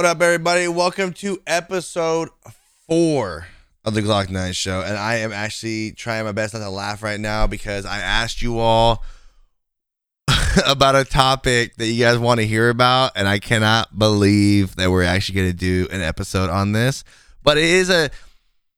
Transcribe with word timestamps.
What 0.00 0.06
up, 0.06 0.22
everybody? 0.22 0.66
Welcome 0.66 1.12
to 1.12 1.42
episode 1.46 2.30
four 2.88 3.48
of 3.84 3.92
the 3.92 4.00
Glock 4.00 4.30
9 4.30 4.54
show. 4.54 4.80
And 4.80 4.96
I 4.96 5.16
am 5.16 5.30
actually 5.30 5.92
trying 5.92 6.24
my 6.24 6.32
best 6.32 6.54
not 6.54 6.60
to 6.60 6.70
laugh 6.70 7.02
right 7.02 7.20
now 7.20 7.46
because 7.46 7.84
I 7.84 7.98
asked 7.98 8.40
you 8.40 8.58
all 8.58 9.04
about 10.66 10.96
a 10.96 11.04
topic 11.04 11.76
that 11.76 11.86
you 11.86 12.02
guys 12.02 12.16
want 12.16 12.40
to 12.40 12.46
hear 12.46 12.70
about. 12.70 13.12
And 13.14 13.28
I 13.28 13.40
cannot 13.40 13.98
believe 13.98 14.74
that 14.76 14.90
we're 14.90 15.02
actually 15.02 15.34
going 15.34 15.50
to 15.50 15.56
do 15.56 15.86
an 15.92 16.00
episode 16.00 16.48
on 16.48 16.72
this. 16.72 17.04
But 17.42 17.58
it 17.58 17.64
is 17.64 17.90
a 17.90 18.10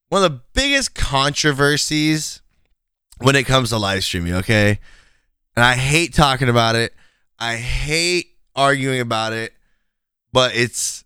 one 0.08 0.24
of 0.24 0.32
the 0.32 0.40
biggest 0.54 0.96
controversies 0.96 2.42
when 3.18 3.36
it 3.36 3.46
comes 3.46 3.68
to 3.68 3.78
live 3.78 4.02
streaming, 4.02 4.34
okay? 4.34 4.80
And 5.54 5.64
I 5.64 5.74
hate 5.74 6.14
talking 6.14 6.48
about 6.48 6.74
it. 6.74 6.92
I 7.38 7.58
hate 7.58 8.26
arguing 8.56 8.98
about 8.98 9.34
it, 9.34 9.52
but 10.32 10.56
it's 10.56 11.04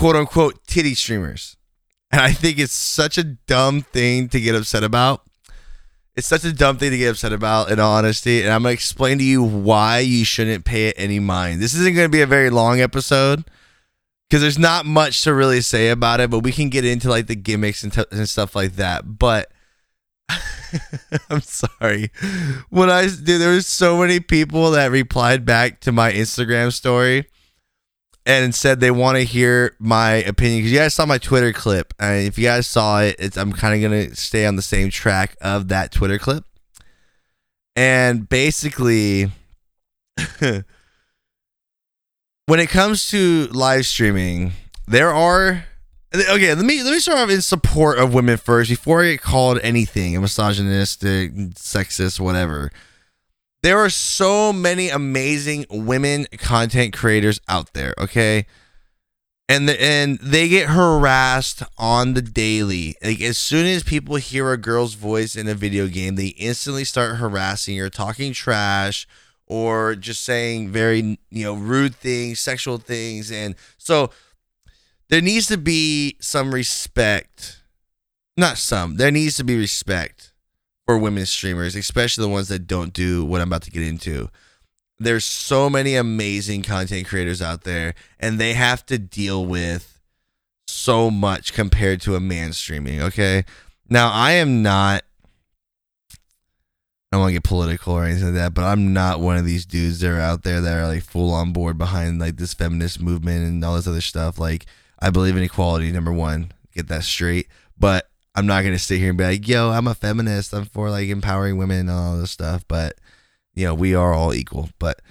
quote 0.00 0.16
unquote 0.16 0.66
titty 0.66 0.94
streamers. 0.94 1.58
And 2.10 2.22
I 2.22 2.32
think 2.32 2.58
it's 2.58 2.72
such 2.72 3.18
a 3.18 3.22
dumb 3.22 3.82
thing 3.82 4.30
to 4.30 4.40
get 4.40 4.54
upset 4.54 4.82
about. 4.82 5.22
It's 6.16 6.26
such 6.26 6.42
a 6.42 6.54
dumb 6.54 6.78
thing 6.78 6.90
to 6.90 6.96
get 6.96 7.10
upset 7.10 7.34
about, 7.34 7.70
in 7.70 7.78
honesty. 7.78 8.42
And 8.42 8.50
I'm 8.50 8.62
going 8.62 8.72
to 8.72 8.74
explain 8.74 9.18
to 9.18 9.24
you 9.24 9.42
why 9.42 9.98
you 9.98 10.24
shouldn't 10.24 10.64
pay 10.64 10.88
it 10.88 10.94
any 10.96 11.20
mind. 11.20 11.60
This 11.60 11.74
isn't 11.74 11.94
going 11.94 12.06
to 12.06 12.10
be 12.12 12.22
a 12.22 12.26
very 12.26 12.48
long 12.48 12.80
episode 12.80 13.44
because 14.28 14.40
there's 14.40 14.58
not 14.58 14.86
much 14.86 15.22
to 15.24 15.34
really 15.34 15.60
say 15.60 15.90
about 15.90 16.20
it, 16.20 16.30
but 16.30 16.40
we 16.40 16.50
can 16.50 16.70
get 16.70 16.86
into 16.86 17.10
like 17.10 17.26
the 17.26 17.36
gimmicks 17.36 17.84
and, 17.84 17.92
t- 17.92 18.04
and 18.10 18.26
stuff 18.26 18.56
like 18.56 18.76
that. 18.76 19.18
But 19.18 19.52
I'm 21.28 21.42
sorry. 21.42 22.10
When 22.70 22.88
I 22.88 23.02
dude, 23.02 23.40
there 23.40 23.52
was 23.52 23.66
so 23.66 23.98
many 23.98 24.18
people 24.18 24.70
that 24.70 24.90
replied 24.90 25.44
back 25.44 25.80
to 25.80 25.92
my 25.92 26.10
Instagram 26.10 26.72
story 26.72 27.26
and 28.30 28.54
said 28.54 28.80
they 28.80 28.90
want 28.90 29.18
to 29.18 29.24
hear 29.24 29.74
my 29.78 30.14
opinion 30.14 30.60
because 30.60 30.72
you 30.72 30.78
guys 30.78 30.94
saw 30.94 31.06
my 31.06 31.18
Twitter 31.18 31.52
clip, 31.52 31.94
and 31.98 32.26
if 32.26 32.38
you 32.38 32.44
guys 32.44 32.66
saw 32.66 33.00
it, 33.00 33.36
I'm 33.36 33.52
kind 33.52 33.74
of 33.74 33.90
gonna 33.90 34.14
stay 34.14 34.46
on 34.46 34.56
the 34.56 34.62
same 34.62 34.90
track 34.90 35.36
of 35.40 35.68
that 35.68 35.92
Twitter 35.92 36.18
clip, 36.18 36.44
and 37.76 38.28
basically. 38.28 39.30
when 42.46 42.58
it 42.58 42.68
comes 42.68 43.08
to 43.08 43.46
live 43.52 43.86
streaming, 43.86 44.52
there 44.86 45.10
are 45.10 45.64
Okay, 46.12 46.52
let 46.52 46.64
me 46.64 46.82
let 46.82 46.90
me 46.90 46.98
start 46.98 47.18
off 47.18 47.30
in 47.30 47.40
support 47.40 48.00
of 48.00 48.12
women 48.12 48.36
first 48.36 48.68
before 48.68 49.04
I 49.04 49.12
get 49.12 49.22
called 49.22 49.60
anything, 49.62 50.16
a 50.16 50.20
misogynistic, 50.20 51.32
sexist, 51.54 52.18
whatever. 52.18 52.72
There 53.62 53.78
are 53.78 53.90
so 53.90 54.52
many 54.52 54.88
amazing 54.88 55.66
women 55.68 56.26
content 56.38 56.94
creators 56.94 57.40
out 57.46 57.74
there, 57.74 57.94
okay? 57.98 58.46
And 59.50 59.68
the, 59.68 59.82
and 59.82 60.18
they 60.20 60.48
get 60.48 60.70
harassed 60.70 61.62
on 61.76 62.14
the 62.14 62.22
daily. 62.22 62.96
Like 63.02 63.20
as 63.20 63.36
soon 63.36 63.66
as 63.66 63.82
people 63.82 64.16
hear 64.16 64.50
a 64.50 64.56
girl's 64.56 64.94
voice 64.94 65.36
in 65.36 65.46
a 65.46 65.54
video 65.54 65.88
game, 65.88 66.14
they 66.14 66.28
instantly 66.28 66.84
start 66.84 67.16
harassing 67.16 67.76
her, 67.76 67.90
talking 67.90 68.32
trash, 68.32 69.06
or 69.46 69.94
just 69.94 70.24
saying 70.24 70.70
very, 70.70 71.18
you 71.30 71.44
know, 71.44 71.54
rude 71.54 71.94
things, 71.94 72.40
sexual 72.40 72.78
things. 72.78 73.30
And 73.30 73.56
so 73.76 74.10
there 75.10 75.20
needs 75.20 75.48
to 75.48 75.58
be 75.58 76.16
some 76.20 76.54
respect. 76.54 77.60
Not 78.38 78.56
some. 78.56 78.96
There 78.96 79.10
needs 79.10 79.36
to 79.36 79.44
be 79.44 79.58
respect 79.58 80.29
for 80.90 80.98
women 80.98 81.24
streamers, 81.24 81.76
especially 81.76 82.22
the 82.22 82.28
ones 82.28 82.48
that 82.48 82.66
don't 82.66 82.92
do 82.92 83.24
what 83.24 83.40
I'm 83.40 83.46
about 83.46 83.62
to 83.62 83.70
get 83.70 83.84
into. 83.84 84.28
There's 84.98 85.24
so 85.24 85.70
many 85.70 85.94
amazing 85.94 86.64
content 86.64 87.06
creators 87.06 87.40
out 87.40 87.62
there, 87.62 87.94
and 88.18 88.40
they 88.40 88.54
have 88.54 88.84
to 88.86 88.98
deal 88.98 89.46
with 89.46 90.00
so 90.66 91.08
much 91.08 91.52
compared 91.52 92.00
to 92.00 92.16
a 92.16 92.20
man 92.20 92.52
streaming. 92.52 93.00
Okay. 93.02 93.44
Now, 93.88 94.10
I 94.10 94.32
am 94.32 94.64
not 94.64 95.04
I 96.10 96.16
don't 97.12 97.20
want 97.20 97.28
to 97.30 97.34
get 97.34 97.44
political 97.44 97.94
or 97.94 98.04
anything 98.04 98.24
like 98.24 98.34
that, 98.34 98.54
but 98.54 98.64
I'm 98.64 98.92
not 98.92 99.20
one 99.20 99.36
of 99.36 99.44
these 99.44 99.64
dudes 99.64 100.00
that 100.00 100.10
are 100.10 100.18
out 100.18 100.42
there 100.42 100.60
that 100.60 100.76
are 100.76 100.88
like 100.88 101.04
full 101.04 101.32
on 101.32 101.52
board 101.52 101.78
behind 101.78 102.18
like 102.18 102.36
this 102.36 102.52
feminist 102.52 103.00
movement 103.00 103.46
and 103.46 103.64
all 103.64 103.76
this 103.76 103.86
other 103.86 104.00
stuff. 104.00 104.40
Like 104.40 104.66
I 104.98 105.10
believe 105.10 105.36
in 105.36 105.44
equality, 105.44 105.92
number 105.92 106.12
one, 106.12 106.50
get 106.74 106.88
that 106.88 107.04
straight. 107.04 107.46
But 107.78 108.09
I'm 108.40 108.46
not 108.46 108.64
gonna 108.64 108.78
sit 108.78 108.98
here 108.98 109.10
and 109.10 109.18
be 109.18 109.24
like, 109.24 109.46
yo, 109.46 109.68
I'm 109.68 109.86
a 109.86 109.94
feminist. 109.94 110.54
I'm 110.54 110.64
for 110.64 110.88
like 110.88 111.10
empowering 111.10 111.58
women 111.58 111.80
and 111.80 111.90
all 111.90 112.16
this 112.16 112.30
stuff. 112.30 112.64
But 112.66 112.94
you 113.54 113.66
know, 113.66 113.74
we 113.74 113.94
are 113.94 114.14
all 114.14 114.32
equal. 114.32 114.70
But 114.78 115.02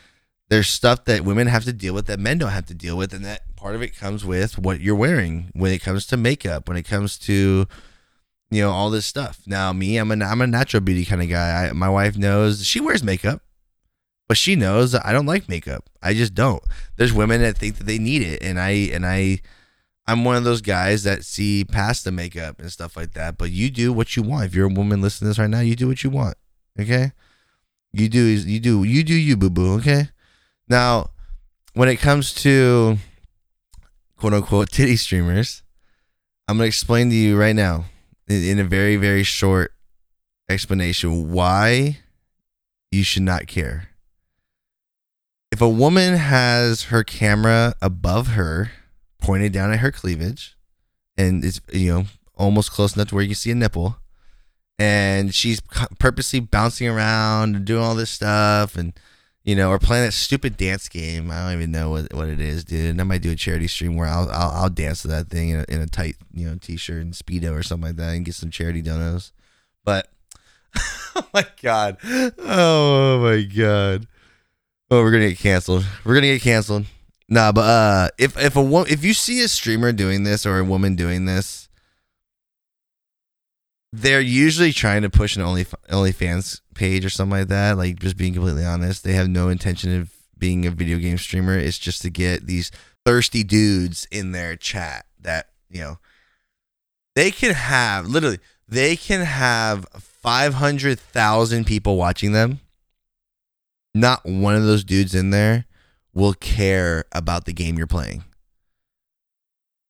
there's 0.50 0.68
stuff 0.68 1.06
that 1.06 1.24
women 1.24 1.46
have 1.46 1.64
to 1.66 1.74
deal 1.74 1.94
with 1.94 2.08
that 2.08 2.20
men 2.20 2.40
don't 2.40 2.50
have 2.50 2.66
to 2.66 2.74
deal 2.74 2.98
with, 2.98 3.14
and 3.14 3.24
that 3.26 3.56
part 3.56 3.76
of 3.76 3.84
it 3.84 3.96
comes 3.96 4.26
with 4.26 4.58
what 4.58 4.82
you're 4.82 4.96
wearing 4.96 5.52
when 5.54 5.72
it 5.72 5.84
comes 5.84 6.08
to 6.08 6.18
makeup, 6.18 6.68
when 6.68 6.76
it 6.76 6.88
comes 6.88 7.20
to 7.20 7.68
you 8.50 8.62
know 8.64 8.72
all 8.72 8.90
this 8.90 9.06
stuff. 9.06 9.42
Now, 9.46 9.74
me, 9.74 9.98
I'm 9.98 10.12
a 10.12 10.26
I'm 10.26 10.42
a 10.42 10.48
natural 10.48 10.82
beauty 10.82 11.06
kind 11.06 11.22
of 11.22 11.30
guy. 11.30 11.68
I, 11.68 11.72
my 11.72 11.90
wife 11.90 12.18
knows 12.18 12.66
she 12.66 12.80
wears 12.80 13.04
makeup, 13.04 13.44
but 14.28 14.38
she 14.38 14.56
knows 14.56 14.96
I 14.96 15.14
don't 15.14 15.28
like 15.28 15.48
makeup. 15.48 15.88
I 16.02 16.16
just 16.16 16.34
don't. 16.34 16.64
There's 16.96 17.14
women 17.14 17.42
that 17.42 17.60
think 17.60 17.78
that 17.78 17.86
they 17.86 18.00
need 18.00 18.24
it, 18.24 18.42
and 18.42 18.60
I 18.60 18.72
and 18.92 19.06
I 19.06 19.42
I'm 20.10 20.26
one 20.26 20.38
of 20.38 20.44
those 20.44 20.62
guys 20.62 21.04
that 21.04 21.24
see 21.24 21.64
past 21.64 22.04
the 22.04 22.12
makeup 22.12 22.60
and 22.60 22.72
stuff 22.72 22.98
like 22.98 23.14
that. 23.14 23.38
But 23.38 23.52
you 23.52 23.70
do 23.70 23.94
what 23.94 24.16
you 24.16 24.24
want. 24.24 24.46
If 24.46 24.56
you're 24.56 24.66
a 24.66 24.74
woman 24.74 25.02
listening 25.02 25.28
to 25.28 25.30
this 25.30 25.38
right 25.40 25.50
now, 25.50 25.60
you 25.60 25.76
do 25.76 25.88
what 25.88 26.04
you 26.04 26.10
want. 26.10 26.36
Okay. 26.80 27.12
You 27.94 28.10
do 28.10 28.20
you 28.20 28.60
do 28.60 28.84
you 28.84 29.04
do 29.04 29.14
you 29.14 29.38
boo 29.38 29.52
boo. 29.52 29.76
Okay. 29.76 30.10
Now, 30.68 31.12
when 31.74 31.90
it 31.90 31.98
comes 31.98 32.34
to 32.42 32.98
quote 34.18 34.34
unquote 34.34 34.70
titty 34.72 34.96
streamers, 34.96 35.62
I'm 36.48 36.58
gonna 36.58 36.66
explain 36.66 37.12
to 37.12 37.16
you 37.16 37.38
right 37.40 37.56
now 37.56 37.86
in, 38.28 38.44
in 38.44 38.60
a 38.60 38.64
very 38.64 38.96
very 38.96 39.22
short 39.22 39.74
explanation 40.50 41.32
why 41.32 42.00
you 42.92 43.04
should 43.04 43.22
not 43.22 43.46
care. 43.46 43.90
If 45.52 45.62
a 45.62 45.70
woman 45.70 46.16
has 46.16 46.86
her 46.86 47.04
camera 47.04 47.76
above 47.80 48.30
her 48.30 48.72
pointed 49.22 49.52
down 49.52 49.72
at 49.72 49.80
her 49.80 49.92
cleavage, 49.92 50.58
and 51.18 51.44
it's 51.44 51.62
you 51.72 51.92
know 51.92 52.06
almost 52.36 52.72
close 52.72 52.96
enough 52.96 53.10
to 53.10 53.16
where 53.16 53.24
you 53.24 53.30
can 53.30 53.36
see 53.36 53.52
a 53.52 53.56
nipple, 53.56 53.98
and 54.78 55.34
she's 55.34 55.62
purposely 56.00 56.40
bouncing 56.40 56.88
around 56.88 57.56
and 57.56 57.66
doing 57.66 57.84
all 57.84 57.96
this 57.96 58.10
stuff, 58.10 58.76
and 58.76 58.94
you 59.44 59.56
know, 59.56 59.70
or 59.70 59.80
playing 59.80 60.06
that 60.06 60.12
stupid 60.12 60.58
dance 60.58 60.88
game. 60.90 61.32
I 61.32 61.44
don't 61.44 61.54
even 61.54 61.72
know 61.72 61.90
what, 61.90 62.14
what 62.14 62.28
it 62.28 62.40
is, 62.40 62.64
dude. 62.64 62.92
And 62.92 63.02
I 63.02 63.04
might 63.04 63.22
do 63.22 63.32
a 63.32 63.36
charity 63.36 63.68
stream 63.68 63.96
where 63.96 64.08
I'll 64.08 64.30
I'll, 64.30 64.52
I'll 64.52 64.70
dance 64.70 65.02
to 65.04 65.08
that 65.10 65.30
thing 65.30 65.50
in 65.50 65.60
a, 65.62 65.66
in 65.70 65.82
a 65.82 65.88
tight 65.88 66.18
you 66.34 66.48
know 66.48 66.58
t-shirt 66.60 67.02
and 67.02 67.14
speedo 67.14 67.58
or 67.58 67.64
something 67.64 67.88
like 67.88 67.96
that, 67.98 68.16
and 68.16 68.26
get 68.26 68.36
some 68.36 68.52
charity 68.52 68.84
donos. 68.84 69.32
But 69.84 70.10
oh 71.16 71.28
my 71.34 71.46
god, 71.62 71.98
oh 72.38 73.20
my 73.22 73.42
god. 73.44 74.08
Oh, 74.92 75.04
we're 75.04 75.12
gonna 75.12 75.30
get 75.30 75.40
canceled. 75.40 75.86
We're 76.04 76.16
gonna 76.16 76.28
get 76.28 76.42
canceled. 76.42 76.86
Nah, 77.30 77.52
but 77.52 77.62
uh, 77.62 78.10
if 78.18 78.36
if 78.38 78.56
a 78.56 78.62
wo- 78.62 78.86
if 78.90 79.06
you 79.06 79.14
see 79.14 79.42
a 79.44 79.48
streamer 79.48 79.92
doing 79.92 80.24
this 80.24 80.48
or 80.48 80.58
a 80.58 80.64
woman 80.64 80.96
doing 80.96 81.26
this, 81.26 81.70
they're 83.94 84.20
usually 84.20 84.74
trying 84.74 85.04
to 85.04 85.12
push 85.12 85.36
an 85.36 85.44
only 85.44 85.66
OnlyFans 85.66 86.62
page 86.74 87.06
or 87.06 87.10
something 87.10 87.38
like 87.38 87.48
that. 87.50 87.78
Like 87.78 88.00
just 88.00 88.18
being 88.18 88.34
completely 88.34 88.66
honest, 88.66 89.04
they 89.04 89.14
have 89.14 89.30
no 89.30 89.50
intention 89.50 90.02
of 90.02 90.12
being 90.40 90.66
a 90.66 90.72
video 90.72 90.98
game 90.98 91.20
streamer. 91.20 91.56
It's 91.56 91.78
just 91.78 92.02
to 92.02 92.10
get 92.10 92.48
these 92.48 92.72
thirsty 93.06 93.44
dudes 93.44 94.08
in 94.12 94.32
their 94.32 94.56
chat 94.56 95.06
that 95.22 95.50
you 95.70 95.82
know 95.82 96.00
they 97.16 97.30
can 97.30 97.54
have 97.54 98.08
literally 98.08 98.40
they 98.68 98.96
can 98.96 99.24
have 99.24 99.86
five 99.94 100.56
hundred 100.56 101.00
thousand 101.00 101.68
people 101.68 101.96
watching 101.96 102.32
them. 102.32 102.60
Not 103.94 104.26
one 104.26 104.56
of 104.56 104.64
those 104.64 104.84
dudes 104.84 105.14
in 105.14 105.30
there 105.30 105.66
will 106.14 106.34
care 106.34 107.06
about 107.12 107.46
the 107.46 107.54
game 107.54 107.78
you're 107.78 107.88
playing. 107.88 108.24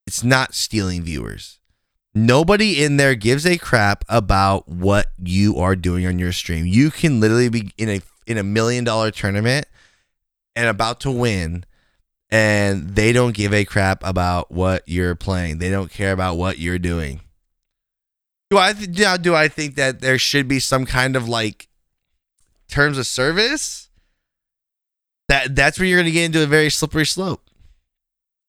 It's 0.08 0.24
not 0.24 0.54
stealing 0.56 1.04
viewers. 1.04 1.60
Nobody 2.16 2.84
in 2.84 2.98
there 2.98 3.16
gives 3.16 3.46
a 3.46 3.58
crap 3.58 4.04
about 4.10 4.68
what 4.68 5.08
you 5.24 5.58
are 5.58 5.76
doing 5.76 6.08
on 6.08 6.18
your 6.18 6.32
stream. 6.32 6.66
You 6.66 6.90
can 6.90 7.20
literally 7.20 7.50
be 7.50 7.72
in 7.78 7.90
a 7.90 8.02
in 8.26 8.38
a 8.38 8.44
million 8.44 8.84
dollar 8.84 9.12
tournament 9.12 9.68
and 10.56 10.68
about 10.68 11.00
to 11.02 11.12
win 11.12 11.66
and 12.32 12.96
they 12.96 13.12
don't 13.12 13.36
give 13.36 13.54
a 13.54 13.66
crap 13.66 14.06
about 14.06 14.52
what 14.52 14.84
you're 14.86 15.16
playing. 15.16 15.58
They 15.58 15.70
don't 15.70 15.92
care 15.92 16.12
about 16.12 16.38
what 16.38 16.60
you're 16.60 16.80
doing. 16.80 17.22
Do 18.50 18.58
I 18.58 18.74
th- 18.74 19.22
do 19.22 19.36
I 19.36 19.48
think 19.48 19.76
that 19.76 20.02
there 20.02 20.18
should 20.18 20.48
be 20.48 20.60
some 20.60 20.86
kind 20.86 21.16
of 21.16 21.30
like 21.30 21.68
terms 22.68 22.98
of 22.98 23.06
service? 23.06 23.89
That 25.30 25.56
that's 25.56 25.80
where 25.80 25.88
you're 25.88 25.98
going 25.98 26.06
to 26.06 26.12
get 26.12 26.26
into 26.26 26.44
a 26.44 26.48
very 26.48 26.70
slippery 26.70 27.06
slope. 27.06 27.50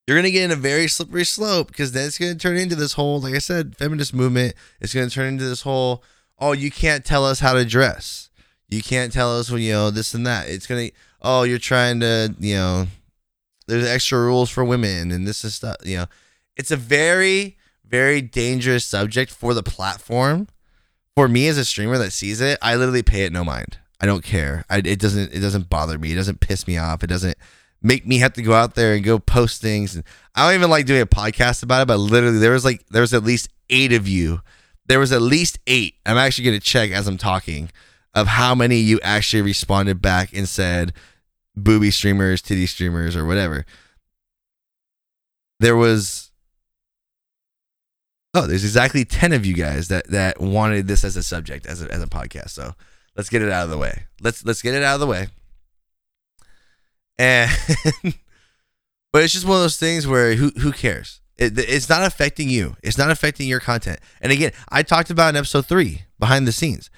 You're 0.06 0.16
going 0.16 0.24
to 0.24 0.32
get 0.32 0.44
in 0.44 0.50
a 0.50 0.56
very 0.56 0.88
slippery 0.88 1.24
slope 1.24 1.68
because 1.68 1.92
then 1.92 2.08
it's 2.08 2.18
going 2.18 2.32
to 2.32 2.38
turn 2.38 2.56
into 2.56 2.74
this 2.74 2.94
whole, 2.94 3.20
like 3.20 3.34
I 3.34 3.38
said, 3.38 3.76
feminist 3.76 4.12
movement. 4.12 4.54
It's 4.80 4.92
going 4.92 5.08
to 5.08 5.14
turn 5.14 5.28
into 5.28 5.44
this 5.44 5.62
whole, 5.62 6.02
oh, 6.40 6.50
you 6.50 6.70
can't 6.70 7.04
tell 7.04 7.24
us 7.24 7.38
how 7.38 7.52
to 7.52 7.64
dress. 7.64 8.28
You 8.68 8.82
can't 8.82 9.12
tell 9.12 9.38
us, 9.38 9.50
when 9.50 9.62
you 9.62 9.72
know, 9.72 9.90
this 9.90 10.14
and 10.14 10.26
that. 10.26 10.48
It's 10.48 10.66
going 10.66 10.88
to, 10.88 10.94
oh, 11.22 11.44
you're 11.44 11.58
trying 11.58 12.00
to, 12.00 12.34
you 12.40 12.56
know, 12.56 12.86
there's 13.68 13.86
extra 13.86 14.18
rules 14.18 14.50
for 14.50 14.64
women 14.64 15.12
and 15.12 15.28
this 15.28 15.44
is 15.44 15.54
stuff. 15.54 15.76
You 15.84 15.98
know, 15.98 16.06
it's 16.56 16.72
a 16.72 16.76
very 16.76 17.56
very 17.90 18.22
dangerous 18.22 18.84
subject 18.84 19.30
for 19.32 19.52
the 19.52 19.62
platform. 19.62 20.48
For 21.16 21.28
me 21.28 21.48
as 21.48 21.58
a 21.58 21.64
streamer 21.64 21.98
that 21.98 22.12
sees 22.12 22.40
it, 22.40 22.58
I 22.62 22.76
literally 22.76 23.02
pay 23.02 23.24
it 23.24 23.32
no 23.32 23.44
mind. 23.44 23.78
I 24.00 24.06
don't 24.06 24.24
care. 24.24 24.64
I, 24.70 24.78
it 24.78 24.98
doesn't 24.98 25.32
it 25.32 25.40
doesn't 25.40 25.68
bother 25.68 25.98
me. 25.98 26.12
It 26.12 26.16
doesn't 26.16 26.40
piss 26.40 26.66
me 26.66 26.78
off. 26.78 27.04
It 27.04 27.08
doesn't 27.08 27.36
make 27.82 28.06
me 28.06 28.18
have 28.18 28.32
to 28.34 28.42
go 28.42 28.54
out 28.54 28.74
there 28.74 28.94
and 28.94 29.04
go 29.04 29.18
post 29.18 29.60
things. 29.60 29.94
And 29.94 30.04
I 30.34 30.46
don't 30.46 30.54
even 30.54 30.70
like 30.70 30.86
doing 30.86 31.02
a 31.02 31.06
podcast 31.06 31.62
about 31.62 31.82
it, 31.82 31.88
but 31.88 31.98
literally 31.98 32.38
there 32.38 32.52
was 32.52 32.64
like 32.64 32.86
there 32.88 33.02
was 33.02 33.14
at 33.14 33.24
least 33.24 33.48
eight 33.68 33.92
of 33.92 34.08
you. 34.08 34.40
There 34.86 34.98
was 34.98 35.12
at 35.12 35.22
least 35.22 35.58
eight. 35.66 35.94
I'm 36.06 36.16
actually 36.16 36.44
gonna 36.44 36.60
check 36.60 36.90
as 36.90 37.06
I'm 37.06 37.18
talking 37.18 37.70
of 38.14 38.26
how 38.26 38.54
many 38.54 38.76
you 38.76 38.98
actually 39.02 39.42
responded 39.42 40.02
back 40.02 40.32
and 40.32 40.48
said 40.48 40.92
booby 41.54 41.90
streamers, 41.90 42.42
titty 42.42 42.66
streamers, 42.66 43.14
or 43.14 43.26
whatever. 43.26 43.66
There 45.60 45.76
was 45.76 46.30
oh, 48.32 48.46
there's 48.46 48.64
exactly 48.64 49.04
ten 49.04 49.32
of 49.32 49.44
you 49.44 49.54
guys 49.54 49.88
that 49.88 50.08
that 50.08 50.40
wanted 50.40 50.88
this 50.88 51.04
as 51.04 51.16
a 51.16 51.22
subject 51.22 51.66
as 51.66 51.82
a 51.82 51.92
as 51.92 52.02
a 52.02 52.06
podcast. 52.06 52.50
So 52.50 52.74
let's 53.20 53.28
get 53.28 53.42
it 53.42 53.52
out 53.52 53.64
of 53.64 53.70
the 53.70 53.76
way. 53.76 54.04
Let's 54.22 54.46
let's 54.46 54.62
get 54.62 54.72
it 54.72 54.82
out 54.82 54.94
of 54.94 55.00
the 55.00 55.06
way. 55.06 55.28
And 57.18 57.50
but 59.12 59.22
it's 59.22 59.34
just 59.34 59.46
one 59.46 59.56
of 59.56 59.62
those 59.62 59.76
things 59.76 60.06
where 60.06 60.36
who 60.36 60.48
who 60.60 60.72
cares? 60.72 61.20
It, 61.36 61.58
it's 61.58 61.90
not 61.90 62.02
affecting 62.02 62.48
you. 62.48 62.76
It's 62.82 62.96
not 62.96 63.10
affecting 63.10 63.46
your 63.46 63.60
content. 63.60 64.00
And 64.22 64.32
again, 64.32 64.52
I 64.70 64.82
talked 64.82 65.10
about 65.10 65.28
in 65.28 65.36
episode 65.36 65.66
three 65.66 66.04
behind 66.18 66.48
the 66.48 66.52
scenes. 66.52 66.88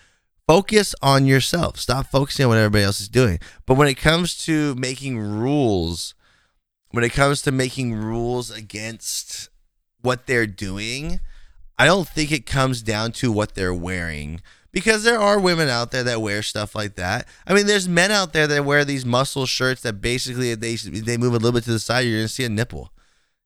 Focus 0.47 0.95
on 1.03 1.27
yourself. 1.27 1.77
Stop 1.79 2.07
focusing 2.07 2.45
on 2.45 2.51
what 2.51 2.59
everybody 2.59 2.85
else 2.85 3.01
is 3.01 3.09
doing. 3.09 3.41
But 3.67 3.77
when 3.77 3.89
it 3.89 3.95
comes 3.95 4.37
to 4.45 4.77
making 4.77 5.19
rules, 5.19 6.15
when 6.93 7.03
it 7.03 7.13
comes 7.13 7.43
to 7.43 7.51
making 7.51 7.95
rules 7.95 8.49
against 8.53 9.49
what 10.03 10.29
they're 10.29 10.47
doing, 10.47 11.19
I 11.79 11.87
don't 11.87 12.09
think 12.09 12.31
it 12.31 12.47
comes 12.47 12.81
down 12.81 13.11
to 13.13 13.33
what 13.33 13.57
they're 13.57 13.75
wearing 13.75 14.41
because 14.73 15.05
there 15.05 15.19
are 15.19 15.39
women 15.39 15.69
out 15.69 15.91
there 15.91 16.03
that 16.05 16.21
wear 16.21 16.43
stuff 16.43 16.75
like 16.75 16.97
that. 16.97 17.29
I 17.47 17.55
mean, 17.55 17.67
there's 17.67 17.89
men 17.89 18.11
out 18.11 18.33
there 18.33 18.47
that 18.47 18.65
wear 18.65 18.85
these 18.85 19.05
muscle 19.05 19.47
shirts 19.47 19.83
that 19.83 20.01
basically 20.01 20.55
they 20.55 20.77
they 20.77 21.17
move 21.17 21.35
a 21.35 21.37
little 21.37 21.53
bit 21.53 21.65
to 21.65 21.73
the 21.73 21.79
side, 21.79 22.01
you're 22.01 22.19
gonna 22.19 22.29
see 22.29 22.45
a 22.45 22.49
nipple. 22.49 22.93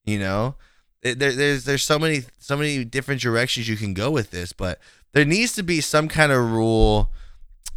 You 0.04 0.20
know, 0.20 0.54
there, 1.02 1.32
there's 1.32 1.64
there's 1.64 1.82
so 1.82 1.98
many 1.98 2.22
so 2.38 2.56
many 2.56 2.84
different 2.84 3.20
directions 3.20 3.68
you 3.68 3.76
can 3.76 3.92
go 3.92 4.10
with 4.10 4.30
this, 4.30 4.52
but 4.52 4.78
there 5.12 5.24
needs 5.24 5.52
to 5.54 5.62
be 5.62 5.80
some 5.80 6.08
kind 6.08 6.32
of 6.32 6.50
rule 6.52 7.12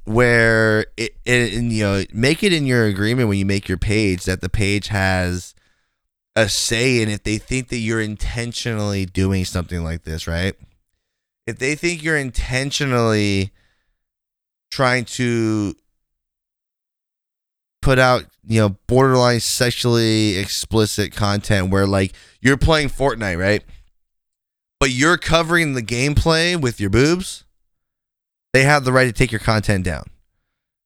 where 0.06 0.86
it, 0.98 1.16
it 1.26 1.54
you 1.54 1.84
know 1.84 2.04
make 2.14 2.44
it 2.44 2.54
in 2.54 2.66
your 2.66 2.86
agreement 2.86 3.30
when 3.30 3.38
you 3.38 3.46
make 3.46 3.68
your 3.68 3.78
page 3.78 4.26
that 4.26 4.42
the 4.42 4.50
page 4.50 4.88
has 4.88 5.54
a 6.36 6.48
say 6.48 7.02
in 7.02 7.10
if 7.10 7.24
they 7.24 7.38
think 7.38 7.70
that 7.70 7.78
you're 7.78 8.02
intentionally 8.02 9.06
doing 9.06 9.44
something 9.44 9.84
like 9.84 10.04
this, 10.04 10.28
right? 10.28 10.56
If 11.50 11.60
they 11.60 11.76
think 11.76 12.04
you're 12.04 12.18
intentionally 12.18 13.52
trying 14.72 15.04
to 15.04 15.76
put 17.82 17.98
out 17.98 18.26
you 18.46 18.60
know 18.60 18.70
borderline 18.88 19.40
sexually 19.40 20.38
explicit 20.38 21.14
content 21.14 21.72
where 21.72 21.88
like 21.88 22.14
you're 22.42 22.58
playing 22.58 22.90
Fortnite, 22.90 23.40
right? 23.40 23.64
But 24.80 24.92
you're 24.92 25.18
covering 25.18 25.74
the 25.74 25.82
gameplay 25.82 26.60
with 26.60 26.80
your 26.80 26.90
boobs, 26.90 27.44
they 28.54 28.64
have 28.64 28.86
the 28.86 28.94
right 28.94 29.06
to 29.06 29.12
take 29.12 29.32
your 29.32 29.40
content 29.40 29.84
down. 29.84 30.06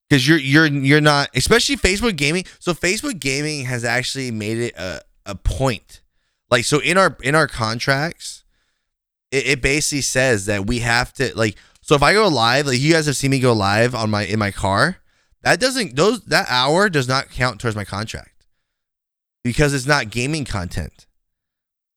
Cuz 0.09 0.27
you're 0.27 0.37
you're 0.37 0.65
you're 0.65 1.01
not 1.01 1.29
especially 1.35 1.75
Facebook 1.75 2.15
gaming. 2.15 2.45
So 2.59 2.73
Facebook 2.73 3.19
gaming 3.19 3.65
has 3.65 3.83
actually 3.83 4.31
made 4.31 4.57
it 4.57 4.75
a 4.77 5.01
a 5.25 5.35
point. 5.35 6.01
Like 6.49 6.65
so 6.65 6.79
in 6.79 6.97
our 6.97 7.17
in 7.21 7.35
our 7.35 7.47
contracts, 7.47 8.42
it, 9.33 9.47
it 9.47 9.61
basically 9.61 10.01
says 10.01 10.45
that 10.45 10.67
we 10.67 10.79
have 10.79 11.11
to 11.13 11.35
like. 11.35 11.57
So 11.81 11.95
if 11.95 12.03
I 12.03 12.13
go 12.13 12.27
live, 12.27 12.67
like 12.67 12.79
you 12.79 12.93
guys 12.93 13.07
have 13.07 13.17
seen 13.17 13.31
me 13.31 13.39
go 13.39 13.51
live 13.51 13.93
on 13.95 14.09
my 14.09 14.23
in 14.23 14.39
my 14.39 14.51
car, 14.51 14.97
that 15.41 15.59
doesn't 15.59 15.95
those 15.95 16.21
that 16.25 16.45
hour 16.49 16.87
does 16.87 17.07
not 17.07 17.29
count 17.29 17.59
towards 17.59 17.75
my 17.75 17.83
contract 17.83 18.45
because 19.43 19.73
it's 19.73 19.87
not 19.87 20.11
gaming 20.11 20.45
content. 20.45 21.07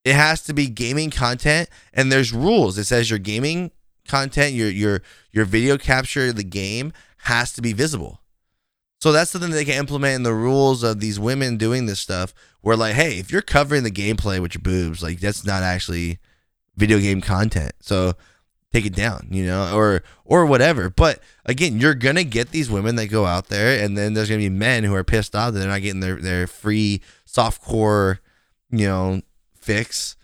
It 0.05 0.15
has 0.15 0.43
to 0.43 0.55
be 0.55 0.69
gaming 0.69 1.11
content, 1.11 1.69
and 1.93 2.11
there's 2.11 2.33
rules. 2.33 2.79
It 2.79 2.85
says 2.85 3.11
your 3.11 3.19
gaming 3.19 3.71
content, 4.09 4.55
your 4.55 4.71
your 4.71 5.03
your 5.31 5.45
video 5.45 5.77
capture 5.77 6.29
of 6.29 6.37
the 6.37 6.45
game 6.45 6.93
has 7.19 7.53
to 7.53 7.63
be 7.63 7.73
visible. 7.73 8.21
So 9.01 9.13
that's 9.13 9.31
something 9.31 9.51
they 9.51 9.65
can 9.65 9.75
implement 9.75 10.15
in 10.15 10.23
the 10.23 10.35
rules 10.35 10.83
of 10.83 11.01
these 11.01 11.21
women 11.21 11.59
doing 11.59 11.87
this 11.87 12.01
stuff. 12.01 12.33
Where 12.63 12.77
like, 12.77 12.95
hey, 12.95 13.19
if 13.19 13.31
you're 13.31 13.43
covering 13.43 13.85
the 13.85 13.91
gameplay 13.91 14.41
with 14.41 14.55
your 14.55 14.63
boobs, 14.63 15.03
like 15.03 15.21
that's 15.21 15.45
not 15.45 15.63
actually 15.63 16.19
video 16.77 16.99
game 16.99 17.21
content. 17.21 17.73
So 17.81 18.15
take 18.73 18.87
it 18.87 18.95
down, 18.95 19.29
you 19.31 19.45
know, 19.47 19.75
or 19.75 20.03
or 20.25 20.47
whatever. 20.47 20.91
But 20.91 21.21
again, 21.45 21.81
you're 21.81 21.95
gonna 21.95 22.25
get 22.25 22.51
these 22.51 22.71
women 22.71 22.97
that 22.97 23.07
go 23.07 23.25
out 23.25 23.49
there, 23.49 23.83
and 23.83 23.97
then 23.97 24.15
there's 24.15 24.29
gonna 24.29 24.39
be 24.39 24.49
men 24.49 24.85
who 24.85 24.95
are 24.95 25.05
pissed 25.05 25.35
off 25.35 25.53
that 25.53 25.61
they're 25.61 25.69
not 25.69 25.83
getting 25.83 26.01
their 26.01 26.17
their 26.17 26.47
free 26.47 27.01
soft 27.25 27.63
core, 27.63 28.21
you 28.71 28.87
know, 28.87 29.23
fix. 29.59 30.17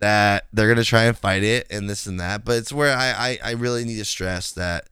That 0.00 0.48
they're 0.52 0.68
gonna 0.68 0.84
try 0.84 1.04
and 1.04 1.16
fight 1.16 1.42
it 1.42 1.66
and 1.70 1.88
this 1.88 2.06
and 2.06 2.20
that. 2.20 2.44
But 2.44 2.58
it's 2.58 2.72
where 2.72 2.94
I 2.94 3.38
I, 3.42 3.50
I 3.50 3.50
really 3.52 3.84
need 3.84 3.96
to 3.96 4.04
stress 4.04 4.52
that 4.52 4.88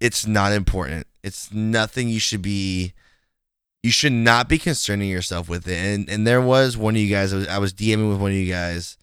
it's 0.00 0.26
not 0.26 0.52
important. 0.52 1.06
It's 1.22 1.52
nothing 1.52 2.08
you 2.08 2.18
should 2.18 2.42
be. 2.42 2.94
You 3.82 3.90
should 3.90 4.12
not 4.12 4.48
be 4.48 4.58
concerning 4.58 5.08
yourself 5.08 5.48
with 5.48 5.68
it. 5.68 5.76
And 5.76 6.10
and 6.10 6.26
there 6.26 6.40
was 6.40 6.76
one 6.76 6.96
of 6.96 7.00
you 7.00 7.08
guys. 7.08 7.32
I 7.32 7.36
was, 7.36 7.48
I 7.48 7.58
was 7.58 7.72
DMing 7.72 8.10
with 8.10 8.20
one 8.20 8.32
of 8.32 8.36
you 8.36 8.52
guys 8.52 8.96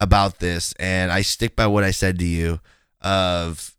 about 0.00 0.38
this, 0.38 0.72
and 0.78 1.12
I 1.12 1.22
stick 1.22 1.54
by 1.54 1.66
what 1.66 1.84
I 1.84 1.90
said 1.90 2.18
to 2.18 2.26
you 2.26 2.60
of 3.00 3.76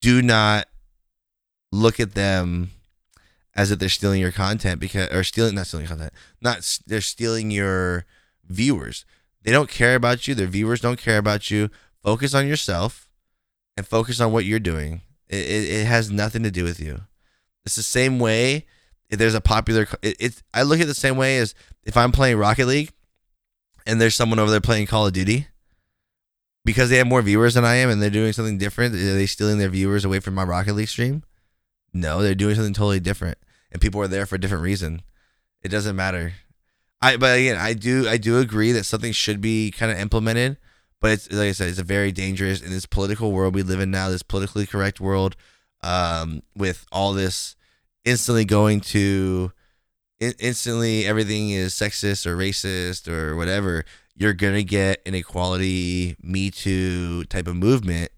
do 0.00 0.22
not 0.22 0.66
look 1.72 2.00
at 2.00 2.14
them 2.14 2.70
as 3.54 3.70
if 3.70 3.78
they're 3.78 3.88
stealing 3.88 4.20
your 4.20 4.32
content 4.32 4.80
because 4.80 5.08
or 5.12 5.24
stealing 5.24 5.54
not 5.54 5.66
stealing 5.66 5.86
content 5.86 6.12
not 6.40 6.78
they're 6.86 7.00
stealing 7.00 7.50
your 7.50 8.04
viewers. 8.44 9.04
They 9.42 9.52
don't 9.52 9.70
care 9.70 9.94
about 9.94 10.26
you. 10.28 10.34
Their 10.34 10.46
viewers 10.46 10.80
don't 10.80 10.98
care 10.98 11.18
about 11.18 11.50
you. 11.50 11.70
Focus 12.02 12.34
on 12.34 12.46
yourself 12.46 13.08
and 13.76 13.86
focus 13.86 14.20
on 14.20 14.32
what 14.32 14.44
you're 14.44 14.58
doing. 14.58 15.02
It, 15.28 15.44
it, 15.44 15.70
it 15.70 15.86
has 15.86 16.10
nothing 16.10 16.42
to 16.42 16.50
do 16.50 16.64
with 16.64 16.80
you. 16.80 17.02
It's 17.64 17.76
the 17.76 17.82
same 17.82 18.18
way 18.18 18.64
if 19.10 19.18
there's 19.18 19.34
a 19.34 19.40
popular 19.40 19.86
it, 20.02 20.42
i 20.52 20.62
look 20.62 20.80
at 20.80 20.86
the 20.86 20.94
same 20.94 21.16
way 21.16 21.38
as 21.38 21.54
if 21.84 21.96
i'm 21.96 22.12
playing 22.12 22.36
rocket 22.36 22.66
league 22.66 22.92
and 23.88 23.98
there's 24.00 24.14
someone 24.14 24.38
over 24.38 24.50
there 24.50 24.60
playing 24.60 24.86
Call 24.86 25.06
of 25.06 25.14
Duty 25.14 25.48
because 26.64 26.90
they 26.90 26.98
have 26.98 27.06
more 27.06 27.22
viewers 27.22 27.54
than 27.54 27.64
I 27.64 27.76
am 27.76 27.88
and 27.88 28.02
they're 28.02 28.10
doing 28.10 28.34
something 28.34 28.58
different, 28.58 28.94
are 28.94 29.14
they 29.14 29.24
stealing 29.24 29.56
their 29.56 29.70
viewers 29.70 30.04
away 30.04 30.20
from 30.20 30.34
my 30.34 30.44
Rocket 30.44 30.74
League 30.74 30.88
stream? 30.88 31.24
No, 31.94 32.22
they're 32.22 32.34
doing 32.34 32.54
something 32.54 32.74
totally 32.74 33.00
different. 33.00 33.38
And 33.72 33.80
people 33.80 34.02
are 34.02 34.06
there 34.06 34.26
for 34.26 34.34
a 34.34 34.40
different 34.40 34.62
reason. 34.62 35.00
It 35.62 35.70
doesn't 35.70 35.96
matter. 35.96 36.34
I 37.00 37.16
but 37.16 37.38
again, 37.38 37.56
I 37.56 37.72
do 37.72 38.06
I 38.06 38.18
do 38.18 38.38
agree 38.38 38.72
that 38.72 38.84
something 38.84 39.12
should 39.12 39.40
be 39.40 39.70
kind 39.70 39.90
of 39.90 39.98
implemented, 39.98 40.58
but 41.00 41.12
it's 41.12 41.32
like 41.32 41.48
I 41.48 41.52
said, 41.52 41.68
it's 41.68 41.78
a 41.78 41.84
very 41.84 42.12
dangerous 42.12 42.60
in 42.60 42.70
this 42.70 42.86
political 42.86 43.32
world 43.32 43.54
we 43.54 43.62
live 43.62 43.80
in 43.80 43.90
now, 43.90 44.10
this 44.10 44.22
politically 44.22 44.66
correct 44.66 45.00
world, 45.00 45.34
um, 45.82 46.42
with 46.54 46.86
all 46.92 47.14
this 47.14 47.56
instantly 48.04 48.44
going 48.44 48.80
to 48.80 49.52
instantly 50.20 51.06
everything 51.06 51.50
is 51.50 51.74
sexist 51.74 52.26
or 52.26 52.36
racist 52.36 53.08
or 53.08 53.36
whatever, 53.36 53.84
you're 54.16 54.32
gonna 54.32 54.62
get 54.62 55.00
an 55.06 55.14
equality 55.14 56.16
Me 56.22 56.50
Too 56.50 57.24
type 57.24 57.46
of 57.46 57.56
movement 57.56 58.10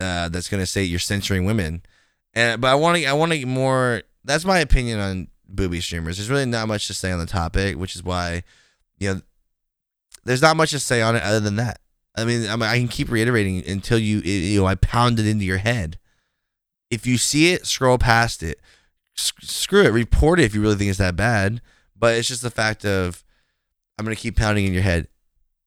uh, 0.00 0.28
that's 0.28 0.48
gonna 0.48 0.66
say 0.66 0.84
you're 0.84 0.98
censoring 0.98 1.44
women. 1.44 1.82
And 2.34 2.60
but 2.60 2.68
I 2.68 2.74
want 2.74 2.98
to 2.98 3.06
I 3.06 3.12
want 3.12 3.32
to 3.32 3.38
get 3.38 3.48
more. 3.48 4.02
That's 4.24 4.44
my 4.44 4.58
opinion 4.58 4.98
on 5.00 5.28
booby 5.48 5.80
streamers. 5.80 6.16
There's 6.16 6.30
really 6.30 6.46
not 6.46 6.68
much 6.68 6.86
to 6.88 6.94
say 6.94 7.10
on 7.10 7.18
the 7.18 7.26
topic, 7.26 7.76
which 7.76 7.96
is 7.96 8.02
why 8.02 8.42
you 8.98 9.14
know 9.14 9.20
there's 10.24 10.42
not 10.42 10.56
much 10.56 10.70
to 10.70 10.78
say 10.78 11.02
on 11.02 11.16
it 11.16 11.22
other 11.22 11.40
than 11.40 11.56
that. 11.56 11.80
I 12.18 12.24
mean, 12.24 12.48
I, 12.48 12.56
mean, 12.56 12.68
I 12.68 12.78
can 12.78 12.88
keep 12.88 13.10
reiterating 13.10 13.66
until 13.66 13.98
you 13.98 14.20
you 14.20 14.60
know 14.60 14.66
I 14.66 14.74
pound 14.76 15.18
it 15.18 15.26
into 15.26 15.44
your 15.44 15.58
head. 15.58 15.98
If 16.90 17.06
you 17.06 17.18
see 17.18 17.52
it, 17.52 17.66
scroll 17.66 17.98
past 17.98 18.42
it 18.42 18.60
screw 19.16 19.82
it, 19.82 19.92
report 19.92 20.40
it 20.40 20.44
if 20.44 20.54
you 20.54 20.60
really 20.60 20.76
think 20.76 20.90
it's 20.90 20.98
that 20.98 21.16
bad. 21.16 21.60
But 21.98 22.16
it's 22.16 22.28
just 22.28 22.42
the 22.42 22.50
fact 22.50 22.84
of 22.84 23.24
I'm 23.98 24.04
gonna 24.04 24.16
keep 24.16 24.36
pounding 24.36 24.66
in 24.66 24.74
your 24.74 24.82
head. 24.82 25.08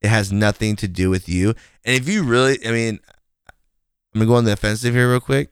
It 0.01 0.10
has 0.10 0.32
nothing 0.32 0.75
to 0.77 0.88
do 0.88 1.10
with 1.10 1.27
you. 1.27 1.50
And 1.84 1.96
if 1.96 2.08
you 2.08 2.24
really, 2.24 2.65
I 2.65 2.72
mean, 2.72 3.00
I'm 4.13 4.20
gonna 4.20 4.27
go 4.27 4.36
on 4.36 4.46
the 4.46 4.53
offensive 4.53 4.94
here 4.94 5.10
real 5.10 5.20
quick. 5.20 5.50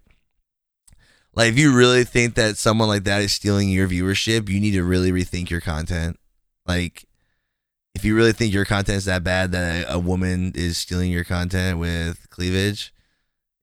Like, 1.34 1.50
if 1.50 1.60
you 1.60 1.76
really 1.76 2.04
think 2.04 2.34
that 2.34 2.58
someone 2.58 2.88
like 2.88 3.04
that 3.04 3.22
is 3.22 3.32
stealing 3.32 3.70
your 3.70 3.88
viewership, 3.88 4.50
you 4.50 4.60
need 4.60 4.72
to 4.72 4.84
really 4.84 5.12
rethink 5.12 5.52
your 5.52 5.62
content. 5.62 6.18
Like, 6.66 7.06
if 7.94 8.04
you 8.04 8.16
really 8.16 8.32
think 8.32 8.54
your 8.54 8.66
content 8.66 8.98
is 8.98 9.06
that 9.06 9.24
bad 9.24 9.52
that 9.52 9.88
a, 9.88 9.94
a 9.94 10.00
woman 10.00 10.52
is 10.56 10.78
stealing 10.78 11.12
your 11.12 11.24
content 11.24 11.78
with 11.78 12.28
cleavage, 12.30 12.94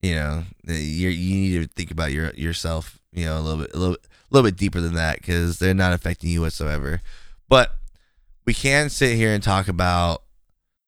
you 0.03 0.15
know, 0.15 0.45
you 0.67 1.09
you 1.09 1.35
need 1.35 1.63
to 1.63 1.75
think 1.75 1.91
about 1.91 2.13
your 2.13 2.31
yourself. 2.35 3.01
You 3.15 3.27
know, 3.27 3.39
a 3.39 3.41
little 3.41 3.61
bit, 3.63 3.75
a 3.75 3.79
little, 3.79 3.95
a 3.95 4.31
little 4.31 4.49
bit 4.49 4.59
deeper 4.59 4.81
than 4.81 4.95
that 4.95 5.17
because 5.17 5.59
they're 5.59 5.73
not 5.73 5.93
affecting 5.93 6.31
you 6.31 6.43
whatsoever. 6.43 7.01
But 7.49 7.77
we 8.45 8.53
can 8.53 8.91
sit 8.91 9.17
here 9.17 9.33
and 9.33 9.43
talk 9.43 9.69
about 9.69 10.23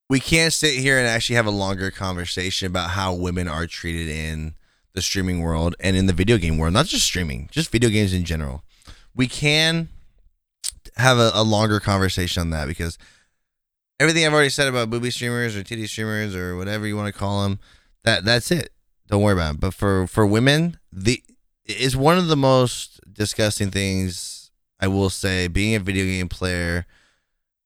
we 0.09 0.21
can't 0.21 0.53
sit 0.53 0.79
here 0.79 0.99
and 0.99 1.07
actually 1.07 1.37
have 1.37 1.47
a 1.47 1.51
longer 1.51 1.91
conversation 1.91 2.67
about 2.67 2.91
how 2.91 3.13
women 3.13 3.49
are 3.49 3.67
treated 3.67 4.09
in 4.09 4.55
the 4.93 5.03
streaming 5.03 5.41
world 5.41 5.75
and 5.81 5.97
in 5.97 6.07
the 6.07 6.13
video 6.13 6.39
game 6.39 6.59
world, 6.59 6.73
not 6.73 6.87
just 6.87 7.05
streaming, 7.05 7.49
just 7.51 7.71
video 7.71 7.91
games 7.91 8.13
in 8.13 8.25
general. 8.25 8.63
We 9.15 9.27
can 9.27 9.89
have 10.97 11.19
a, 11.19 11.31
a 11.35 11.43
longer 11.43 11.81
conversation 11.81 12.41
on 12.41 12.51
that 12.51 12.69
because 12.69 12.99
everything 13.99 14.25
I've 14.25 14.33
already 14.33 14.49
said 14.49 14.69
about 14.69 14.91
booby 14.91 15.11
streamers 15.11 15.57
or 15.57 15.63
titty 15.63 15.87
streamers 15.87 16.35
or 16.35 16.57
whatever 16.57 16.87
you 16.87 16.97
want 16.97 17.13
to 17.13 17.19
call 17.19 17.43
them, 17.43 17.59
that 18.05 18.25
that's 18.25 18.51
it. 18.51 18.71
Don't 19.09 19.23
worry 19.23 19.35
about 19.35 19.55
it. 19.55 19.61
But 19.61 19.75
for 19.75 20.07
for 20.07 20.27
women, 20.27 20.79
the 20.93 21.23
is 21.67 21.97
one 21.97 22.19
of 22.19 22.29
the 22.29 22.37
most 22.37 23.01
disgusting 23.13 23.71
things 23.71 24.51
I 24.81 24.89
will 24.89 25.11
say. 25.11 25.49
Being 25.49 25.75
a 25.75 25.81
video 25.81 26.05
game 26.05 26.29
player, 26.29 26.87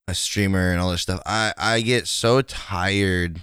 a 0.09 0.15
streamer, 0.15 0.73
and 0.73 0.81
all 0.81 0.91
this 0.91 1.03
stuff, 1.03 1.23
I 1.27 1.53
I 1.57 1.81
get 1.81 2.07
so 2.07 2.43
tired, 2.43 3.41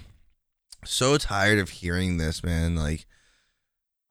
so 0.84 1.16
tired 1.16 1.58
of 1.58 1.70
hearing 1.70 2.18
this, 2.18 2.42
man. 2.42 2.76
Like 2.76 3.06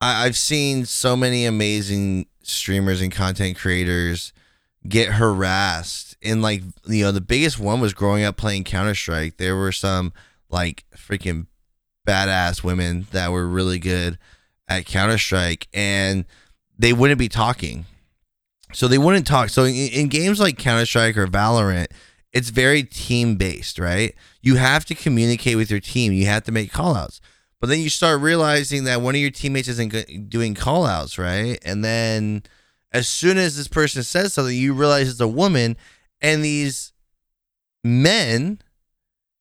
I, 0.00 0.24
I've 0.26 0.36
seen 0.36 0.84
so 0.84 1.16
many 1.16 1.44
amazing 1.44 2.26
streamers 2.42 3.00
and 3.00 3.12
content 3.12 3.56
creators 3.58 4.32
get 4.86 5.14
harassed 5.14 6.16
and 6.22 6.40
like 6.40 6.62
you 6.86 7.04
know 7.04 7.12
the 7.12 7.20
biggest 7.20 7.58
one 7.58 7.80
was 7.80 7.92
growing 7.92 8.24
up 8.24 8.36
playing 8.36 8.64
counter-strike 8.64 9.36
there 9.36 9.56
were 9.56 9.72
some 9.72 10.12
like 10.48 10.84
freaking 10.96 11.46
badass 12.06 12.62
women 12.62 13.06
that 13.10 13.30
were 13.30 13.46
really 13.46 13.78
good 13.78 14.18
at 14.68 14.86
counter-strike 14.86 15.68
and 15.72 16.24
they 16.78 16.92
wouldn't 16.92 17.18
be 17.18 17.28
talking. 17.28 17.86
So 18.72 18.86
they 18.86 18.98
wouldn't 18.98 19.26
talk. 19.26 19.48
So 19.48 19.64
in, 19.64 19.74
in 19.74 20.08
games 20.08 20.40
like 20.40 20.58
counter-strike 20.58 21.16
or 21.16 21.26
valorant 21.26 21.86
it's 22.30 22.50
very 22.50 22.82
team 22.82 23.36
based 23.36 23.78
right? 23.78 24.14
You 24.42 24.56
have 24.56 24.84
to 24.86 24.94
communicate 24.94 25.56
with 25.56 25.70
your 25.70 25.80
team. 25.80 26.12
You 26.12 26.26
have 26.26 26.44
to 26.44 26.52
make 26.52 26.70
callouts. 26.70 27.20
But 27.60 27.68
then 27.68 27.80
you 27.80 27.88
start 27.88 28.20
realizing 28.20 28.84
that 28.84 29.00
one 29.00 29.14
of 29.14 29.20
your 29.20 29.30
teammates 29.30 29.68
isn't 29.68 30.28
doing 30.28 30.54
callouts 30.54 31.18
right? 31.18 31.58
And 31.64 31.84
then 31.84 32.42
as 32.92 33.08
soon 33.08 33.38
as 33.38 33.56
this 33.56 33.68
person 33.68 34.02
says 34.02 34.32
something, 34.32 34.56
you 34.56 34.72
realize 34.72 35.08
it's 35.08 35.20
a 35.20 35.28
woman, 35.28 35.76
and 36.20 36.44
these 36.44 36.92
men 37.84 38.60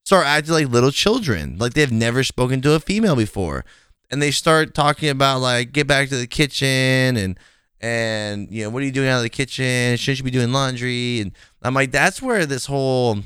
start 0.05 0.25
acting 0.25 0.53
like 0.53 0.67
little 0.67 0.91
children, 0.91 1.57
like 1.57 1.73
they've 1.73 1.91
never 1.91 2.23
spoken 2.23 2.61
to 2.61 2.73
a 2.73 2.79
female 2.79 3.15
before, 3.15 3.65
and 4.09 4.21
they 4.21 4.31
start 4.31 4.73
talking 4.73 5.09
about 5.09 5.39
like 5.41 5.71
get 5.71 5.87
back 5.87 6.09
to 6.09 6.17
the 6.17 6.27
kitchen 6.27 7.17
and 7.17 7.39
and 7.79 8.51
you 8.51 8.63
know 8.63 8.69
what 8.69 8.81
are 8.81 8.85
you 8.85 8.91
doing 8.91 9.09
out 9.09 9.17
of 9.17 9.23
the 9.23 9.29
kitchen? 9.29 9.97
Shouldn't 9.97 10.19
you 10.19 10.23
be 10.23 10.31
doing 10.31 10.51
laundry? 10.51 11.21
And 11.21 11.31
I'm 11.61 11.73
like, 11.73 11.91
that's 11.91 12.21
where 12.21 12.45
this 12.45 12.65
whole 12.65 13.19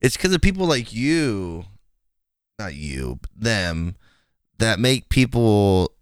it's 0.00 0.16
because 0.16 0.34
of 0.34 0.40
people 0.40 0.66
like 0.66 0.92
you, 0.92 1.64
not 2.58 2.74
you, 2.74 3.20
them, 3.36 3.96
that 4.58 4.78
make 4.78 5.08
people 5.08 5.92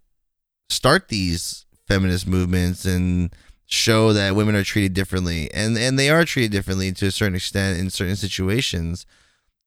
start 0.69 1.09
these 1.09 1.67
feminist 1.87 2.26
movements 2.26 2.85
and 2.85 3.35
show 3.67 4.12
that 4.12 4.37
women 4.37 4.55
are 4.55 4.64
treated 4.64 4.95
differently 4.95 5.50
and 5.52 5.76
and 5.76 5.99
they 5.99 6.09
are 6.09 6.25
treated 6.25 6.50
differently 6.50 6.90
to 6.90 7.07
a 7.07 7.11
certain 7.11 7.35
extent 7.35 7.78
in 7.78 7.90
certain 7.90 8.17
situations 8.17 9.05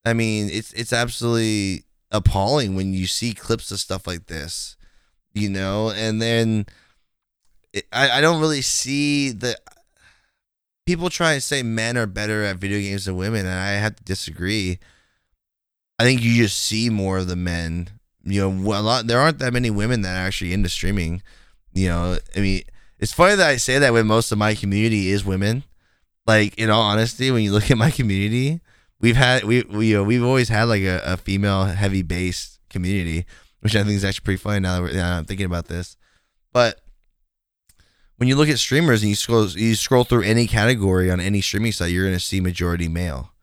i 0.05 0.13
mean 0.13 0.49
it's 0.51 0.73
it's 0.73 0.91
absolutely 0.91 1.83
appalling 2.11 2.75
when 2.75 2.93
you 2.93 3.07
see 3.07 3.33
clips 3.33 3.71
of 3.71 3.79
stuff 3.79 4.05
like 4.05 4.27
this 4.27 4.75
you 5.33 5.49
know? 5.49 5.91
And 5.91 6.21
then 6.21 6.65
it, 7.71 7.85
I, 7.93 8.17
I 8.17 8.21
don't 8.21 8.41
really 8.41 8.61
see 8.61 9.31
the 9.31 9.55
people 10.85 11.09
try 11.09 11.33
and 11.33 11.43
say 11.43 11.63
men 11.63 11.97
are 11.97 12.07
better 12.07 12.43
at 12.43 12.57
video 12.57 12.79
games 12.79 13.05
than 13.05 13.15
women 13.15 13.45
and 13.45 13.55
i 13.55 13.69
have 13.69 13.95
to 13.95 14.03
disagree. 14.03 14.77
I 15.99 16.03
think 16.03 16.21
you 16.21 16.35
just 16.35 16.59
see 16.59 16.89
more 16.89 17.19
of 17.19 17.27
the 17.27 17.35
men 17.35 17.89
you 18.23 18.41
know 18.41 18.49
a 18.49 18.81
lot 18.81 19.07
there 19.07 19.19
aren't 19.19 19.39
that 19.39 19.53
many 19.53 19.71
women 19.71 20.01
that 20.01 20.15
are 20.15 20.27
actually 20.27 20.53
into 20.53 20.69
streaming 20.69 21.23
you 21.73 21.87
know, 21.87 22.17
I 22.35 22.39
mean, 22.39 22.63
it's 22.99 23.13
funny 23.13 23.35
that 23.35 23.47
I 23.47 23.57
say 23.57 23.79
that 23.79 23.93
when 23.93 24.05
most 24.05 24.31
of 24.31 24.37
my 24.37 24.55
community 24.55 25.09
is 25.09 25.25
women. 25.25 25.63
Like 26.27 26.57
in 26.57 26.69
all 26.69 26.81
honesty, 26.81 27.31
when 27.31 27.43
you 27.43 27.51
look 27.51 27.71
at 27.71 27.77
my 27.77 27.91
community, 27.91 28.61
we've 29.01 29.15
had 29.15 29.43
we 29.43 29.63
we 29.63 29.87
you 29.87 29.95
know, 29.95 30.03
we've 30.03 30.23
always 30.23 30.49
had 30.49 30.65
like 30.65 30.83
a, 30.83 31.01
a 31.03 31.17
female 31.17 31.65
heavy 31.65 32.01
based 32.01 32.59
community, 32.69 33.25
which 33.59 33.75
I 33.75 33.83
think 33.83 33.95
is 33.95 34.05
actually 34.05 34.23
pretty 34.23 34.37
funny 34.37 34.59
now 34.59 34.81
that, 34.81 34.93
now 34.93 35.17
I'm 35.17 35.25
thinking 35.25 35.45
about 35.45 35.67
this. 35.67 35.97
But 36.53 36.81
when 38.17 38.27
you 38.27 38.35
look 38.35 38.49
at 38.49 38.59
streamers 38.59 39.01
and 39.01 39.09
you 39.09 39.15
scroll 39.15 39.47
you 39.49 39.75
scroll 39.75 40.03
through 40.03 40.23
any 40.23 40.47
category 40.47 41.11
on 41.11 41.19
any 41.19 41.41
streaming 41.41 41.71
site, 41.71 41.91
you're 41.91 42.05
gonna 42.05 42.19
see 42.19 42.39
majority 42.39 42.87
male. 42.87 43.33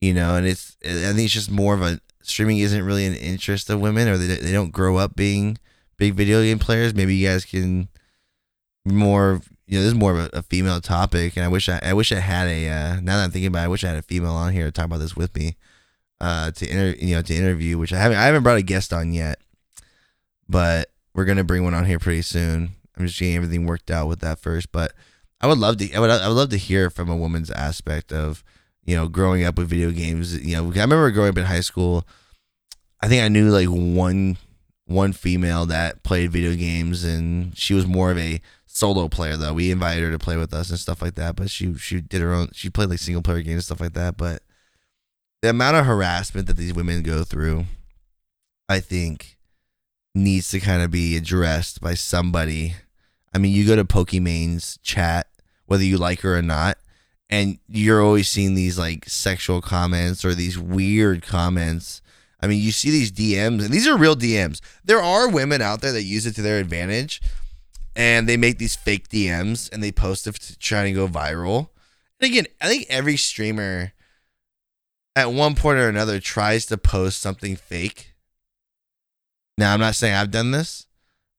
You 0.00 0.14
know, 0.14 0.36
and 0.36 0.46
it's 0.46 0.76
I 0.84 1.12
think 1.12 1.20
it's 1.20 1.34
just 1.34 1.50
more 1.50 1.74
of 1.74 1.82
a 1.82 2.00
streaming 2.22 2.58
isn't 2.58 2.84
really 2.84 3.06
an 3.06 3.14
interest 3.14 3.68
of 3.70 3.80
women, 3.80 4.08
or 4.08 4.16
they 4.16 4.36
they 4.36 4.52
don't 4.52 4.72
grow 4.72 4.96
up 4.96 5.16
being 5.16 5.58
big 5.98 6.14
video 6.14 6.42
game 6.42 6.58
players, 6.58 6.94
maybe 6.94 7.14
you 7.14 7.28
guys 7.28 7.44
can 7.44 7.88
more. 8.84 9.42
You 9.68 9.76
know, 9.76 9.82
this 9.82 9.92
is 9.92 9.98
more 9.98 10.12
of 10.12 10.18
a, 10.18 10.38
a 10.38 10.42
female 10.42 10.80
topic, 10.80 11.36
and 11.36 11.44
I 11.44 11.48
wish 11.48 11.68
I, 11.68 11.78
I 11.82 11.92
wish 11.92 12.10
I 12.10 12.20
had 12.20 12.48
a. 12.48 12.68
Uh, 12.68 13.00
now 13.02 13.18
that 13.18 13.24
I'm 13.24 13.30
thinking 13.30 13.48
about, 13.48 13.60
it, 13.60 13.64
I 13.64 13.68
wish 13.68 13.84
I 13.84 13.88
had 13.88 13.98
a 13.98 14.02
female 14.02 14.32
on 14.32 14.54
here 14.54 14.64
to 14.64 14.72
talk 14.72 14.86
about 14.86 15.00
this 15.00 15.14
with 15.14 15.36
me, 15.36 15.56
uh, 16.22 16.50
to 16.52 16.66
inter, 16.66 16.96
you 16.98 17.14
know, 17.14 17.22
to 17.22 17.34
interview. 17.34 17.76
Which 17.76 17.92
I 17.92 17.98
haven't, 17.98 18.16
I 18.16 18.24
haven't 18.24 18.44
brought 18.44 18.56
a 18.56 18.62
guest 18.62 18.94
on 18.94 19.12
yet, 19.12 19.38
but 20.48 20.90
we're 21.14 21.26
gonna 21.26 21.44
bring 21.44 21.64
one 21.64 21.74
on 21.74 21.84
here 21.84 21.98
pretty 21.98 22.22
soon. 22.22 22.76
I'm 22.96 23.06
just 23.06 23.20
getting 23.20 23.36
everything 23.36 23.66
worked 23.66 23.90
out 23.90 24.08
with 24.08 24.20
that 24.20 24.40
first, 24.40 24.72
but 24.72 24.94
I 25.40 25.46
would 25.46 25.58
love 25.58 25.76
to. 25.76 25.92
I 25.92 26.00
would. 26.00 26.10
I 26.10 26.28
would 26.28 26.34
love 26.34 26.50
to 26.50 26.56
hear 26.56 26.88
from 26.88 27.10
a 27.10 27.16
woman's 27.16 27.50
aspect 27.50 28.10
of, 28.10 28.42
you 28.86 28.96
know, 28.96 29.06
growing 29.06 29.44
up 29.44 29.58
with 29.58 29.68
video 29.68 29.90
games. 29.90 30.34
You 30.42 30.56
know, 30.56 30.64
I 30.64 30.80
remember 30.80 31.10
growing 31.10 31.30
up 31.30 31.38
in 31.38 31.44
high 31.44 31.60
school. 31.60 32.06
I 33.02 33.08
think 33.08 33.22
I 33.22 33.28
knew 33.28 33.50
like 33.50 33.68
one 33.68 34.38
one 34.86 35.12
female 35.12 35.66
that 35.66 36.02
played 36.02 36.32
video 36.32 36.54
games, 36.54 37.04
and 37.04 37.56
she 37.56 37.74
was 37.74 37.86
more 37.86 38.10
of 38.10 38.18
a 38.18 38.40
solo 38.68 39.08
player 39.08 39.36
though. 39.36 39.54
We 39.54 39.70
invited 39.70 40.04
her 40.04 40.10
to 40.10 40.18
play 40.18 40.36
with 40.36 40.54
us 40.54 40.70
and 40.70 40.78
stuff 40.78 41.02
like 41.02 41.14
that, 41.16 41.36
but 41.36 41.50
she 41.50 41.74
she 41.74 42.00
did 42.00 42.20
her 42.20 42.32
own. 42.32 42.50
She 42.52 42.70
played 42.70 42.90
like 42.90 42.98
single 42.98 43.22
player 43.22 43.42
games 43.42 43.54
and 43.54 43.64
stuff 43.64 43.80
like 43.80 43.94
that. 43.94 44.16
But 44.16 44.42
the 45.42 45.50
amount 45.50 45.76
of 45.76 45.86
harassment 45.86 46.46
that 46.46 46.56
these 46.56 46.74
women 46.74 47.02
go 47.02 47.24
through, 47.24 47.64
I 48.68 48.80
think, 48.80 49.36
needs 50.14 50.50
to 50.50 50.60
kind 50.60 50.82
of 50.82 50.90
be 50.90 51.16
addressed 51.16 51.80
by 51.80 51.94
somebody. 51.94 52.74
I 53.34 53.38
mean, 53.38 53.52
you 53.52 53.66
go 53.66 53.76
to 53.76 53.84
Pokimane's 53.84 54.78
chat, 54.82 55.26
whether 55.66 55.84
you 55.84 55.98
like 55.98 56.20
her 56.20 56.36
or 56.36 56.42
not, 56.42 56.78
and 57.28 57.58
you're 57.68 58.02
always 58.02 58.28
seeing 58.28 58.54
these 58.54 58.78
like 58.78 59.08
sexual 59.08 59.60
comments 59.60 60.24
or 60.24 60.34
these 60.34 60.58
weird 60.58 61.22
comments 61.22 62.00
I 62.40 62.46
mean, 62.46 62.62
you 62.62 62.70
see 62.70 62.90
these 62.90 63.10
DMs, 63.10 63.64
and 63.64 63.70
these 63.70 63.88
are 63.88 63.96
real 63.96 64.14
DMs. 64.14 64.60
There 64.84 65.02
are 65.02 65.28
women 65.28 65.60
out 65.60 65.80
there 65.80 65.92
that 65.92 66.04
use 66.04 66.24
it 66.24 66.34
to 66.36 66.42
their 66.42 66.58
advantage, 66.58 67.20
and 67.98 68.28
they 68.28 68.36
make 68.36 68.58
these 68.58 68.76
fake 68.76 69.08
DMs 69.08 69.70
and 69.72 69.82
they 69.82 69.90
post 69.90 70.28
it 70.28 70.36
to 70.36 70.56
try 70.56 70.84
to 70.84 70.92
go 70.92 71.08
viral. 71.08 71.70
And 72.20 72.30
again, 72.30 72.46
I 72.60 72.68
think 72.68 72.86
every 72.88 73.16
streamer 73.16 73.92
at 75.16 75.32
one 75.32 75.56
point 75.56 75.80
or 75.80 75.88
another 75.88 76.20
tries 76.20 76.64
to 76.66 76.78
post 76.78 77.18
something 77.18 77.56
fake. 77.56 78.14
Now, 79.58 79.74
I'm 79.74 79.80
not 79.80 79.96
saying 79.96 80.14
I've 80.14 80.30
done 80.30 80.52
this, 80.52 80.86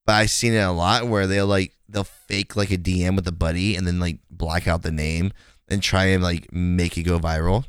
but 0.05 0.15
I've 0.15 0.29
seen 0.29 0.53
it 0.53 0.59
a 0.59 0.71
lot 0.71 1.07
where 1.07 1.27
they'll 1.27 1.47
like 1.47 1.77
they'll 1.87 2.03
fake 2.03 2.57
like 2.57 2.71
a 2.71 2.77
DM 2.77 3.15
with 3.15 3.27
a 3.27 3.31
buddy 3.31 3.77
and 3.77 3.87
then 3.87 4.01
like 4.01 4.19
black 4.29 4.67
out 4.67 4.81
the 4.81 4.91
name 4.91 5.31
and 5.69 5.81
try 5.81 6.05
and 6.05 6.21
like 6.21 6.51
make 6.51 6.97
it 6.97 7.03
go 7.03 7.19
viral. 7.19 7.63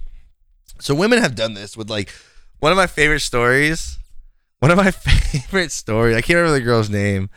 So 0.80 0.96
women 0.96 1.20
have 1.20 1.36
done 1.36 1.54
this 1.54 1.76
with 1.76 1.88
like 1.88 2.10
one 2.58 2.72
of 2.72 2.76
my 2.76 2.88
favorite 2.88 3.20
stories. 3.20 3.98
One 4.58 4.72
of 4.72 4.76
my 4.76 4.90
favorite 4.90 5.70
stories. 5.70 6.16
I 6.16 6.22
can't 6.22 6.38
remember 6.38 6.58
the 6.58 6.64
girl's 6.64 6.90
name. 6.90 7.30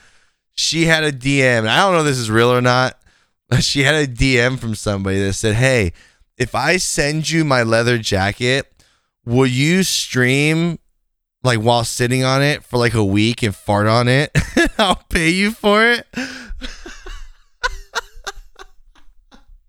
She 0.56 0.86
had 0.86 1.04
a 1.04 1.12
DM. 1.12 1.60
and 1.60 1.70
I 1.70 1.80
don't 1.82 1.94
know 1.94 2.00
if 2.00 2.06
this 2.06 2.18
is 2.18 2.30
real 2.30 2.52
or 2.52 2.62
not, 2.62 2.98
but 3.50 3.64
she 3.64 3.84
had 3.84 3.96
a 3.96 4.08
DM 4.08 4.60
from 4.60 4.76
somebody 4.76 5.20
that 5.24 5.34
said, 5.34 5.56
"Hey, 5.56 5.94
if 6.38 6.56
I 6.56 6.78
send 6.78 7.30
you 7.30 7.44
my 7.44 7.64
leather 7.64 7.98
jacket, 7.98 8.72
will 9.26 9.48
you 9.48 9.84
stream 9.84 10.80
like 11.44 11.60
while 11.60 11.84
sitting 11.84 12.24
on 12.24 12.42
it 12.42 12.64
for 12.64 12.78
like 12.78 12.94
a 12.94 13.04
week 13.04 13.44
and 13.44 13.56
fart 13.56 13.88
on 13.88 14.08
it? 14.08 14.32
I'll 14.78 15.04
pay 15.10 15.30
you 15.30 15.52
for 15.52 15.86
it." 15.86 16.08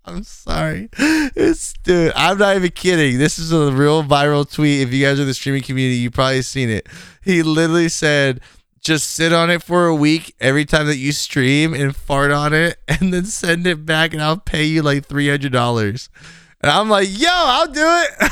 I'm 0.07 0.23
sorry. 0.23 0.89
It's 0.99 1.73
dude, 1.83 2.13
I'm 2.15 2.37
not 2.37 2.55
even 2.55 2.71
kidding. 2.71 3.17
This 3.17 3.39
is 3.39 3.51
a 3.51 3.71
real 3.71 4.03
viral 4.03 4.49
tweet. 4.49 4.81
If 4.81 4.93
you 4.93 5.03
guys 5.03 5.19
are 5.19 5.25
the 5.25 5.33
streaming 5.33 5.63
community, 5.63 5.97
you 5.97 6.11
probably 6.11 6.43
seen 6.43 6.69
it. 6.69 6.87
He 7.23 7.41
literally 7.41 7.89
said, 7.89 8.39
just 8.85 9.13
sit 9.13 9.33
on 9.33 9.49
it 9.49 9.63
for 9.63 9.87
a 9.87 9.95
week 9.95 10.35
every 10.39 10.63
time 10.63 10.85
that 10.85 10.97
you 10.97 11.11
stream 11.11 11.73
and 11.73 11.95
fart 11.95 12.29
on 12.29 12.53
it 12.53 12.77
and 12.87 13.11
then 13.11 13.25
send 13.25 13.65
it 13.65 13.83
back 13.85 14.13
and 14.13 14.21
I'll 14.21 14.37
pay 14.37 14.63
you 14.63 14.83
like 14.83 15.05
three 15.05 15.27
hundred 15.27 15.51
dollars. 15.51 16.07
And 16.61 16.71
I'm 16.71 16.87
like, 16.89 17.09
yo, 17.11 17.27
I'll 17.29 17.67
do 17.67 17.81
it. 17.83 18.31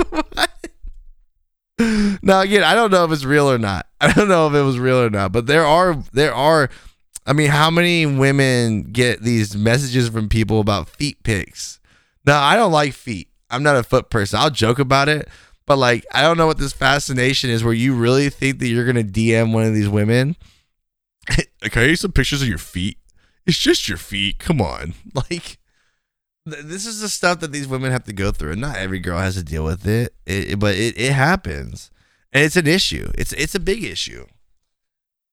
like, 0.36 2.18
now 2.22 2.40
again, 2.40 2.62
I 2.62 2.74
don't 2.74 2.90
know 2.90 3.04
if 3.04 3.10
it's 3.10 3.24
real 3.24 3.50
or 3.50 3.58
not. 3.58 3.86
I 4.00 4.12
don't 4.12 4.28
know 4.28 4.46
if 4.46 4.54
it 4.54 4.62
was 4.62 4.78
real 4.78 5.00
or 5.00 5.10
not, 5.10 5.32
but 5.32 5.46
there 5.46 5.64
are 5.64 5.96
there 6.12 6.34
are 6.34 6.68
I 7.26 7.32
mean, 7.32 7.48
how 7.50 7.70
many 7.70 8.06
women 8.06 8.84
get 8.84 9.22
these 9.22 9.56
messages 9.56 10.08
from 10.08 10.28
people 10.28 10.60
about 10.60 10.88
feet 10.88 11.22
pics? 11.22 11.78
Now, 12.24 12.42
I 12.42 12.56
don't 12.56 12.72
like 12.72 12.94
feet. 12.94 13.28
I'm 13.50 13.62
not 13.62 13.76
a 13.76 13.82
foot 13.82 14.08
person. 14.08 14.38
I'll 14.38 14.50
joke 14.50 14.78
about 14.78 15.08
it, 15.08 15.28
but 15.68 15.76
like 15.76 16.04
I 16.12 16.22
don't 16.22 16.38
know 16.38 16.46
what 16.46 16.58
this 16.58 16.72
fascination 16.72 17.50
is 17.50 17.62
where 17.62 17.74
you 17.74 17.94
really 17.94 18.30
think 18.30 18.58
that 18.58 18.68
you're 18.68 18.86
gonna 18.86 19.04
DM 19.04 19.52
one 19.52 19.64
of 19.64 19.74
these 19.74 19.88
women. 19.88 20.34
Can 21.28 21.82
I 21.82 21.86
use 21.86 22.00
some 22.00 22.12
pictures 22.12 22.42
of 22.42 22.48
your 22.48 22.58
feet? 22.58 22.98
It's 23.46 23.58
just 23.58 23.86
your 23.86 23.98
feet. 23.98 24.38
Come 24.38 24.60
on. 24.60 24.94
Like 25.14 25.58
this 26.46 26.86
is 26.86 27.00
the 27.00 27.10
stuff 27.10 27.40
that 27.40 27.52
these 27.52 27.68
women 27.68 27.92
have 27.92 28.04
to 28.04 28.14
go 28.14 28.32
through. 28.32 28.52
And 28.52 28.60
not 28.62 28.78
every 28.78 28.98
girl 28.98 29.18
has 29.18 29.34
to 29.34 29.42
deal 29.42 29.64
with 29.64 29.86
it, 29.86 30.14
it 30.26 30.58
but 30.58 30.74
it, 30.74 30.98
it 30.98 31.12
happens. 31.12 31.90
And 32.32 32.44
it's 32.44 32.56
an 32.56 32.66
issue. 32.66 33.10
It's 33.16 33.34
it's 33.34 33.54
a 33.54 33.60
big 33.60 33.84
issue. 33.84 34.24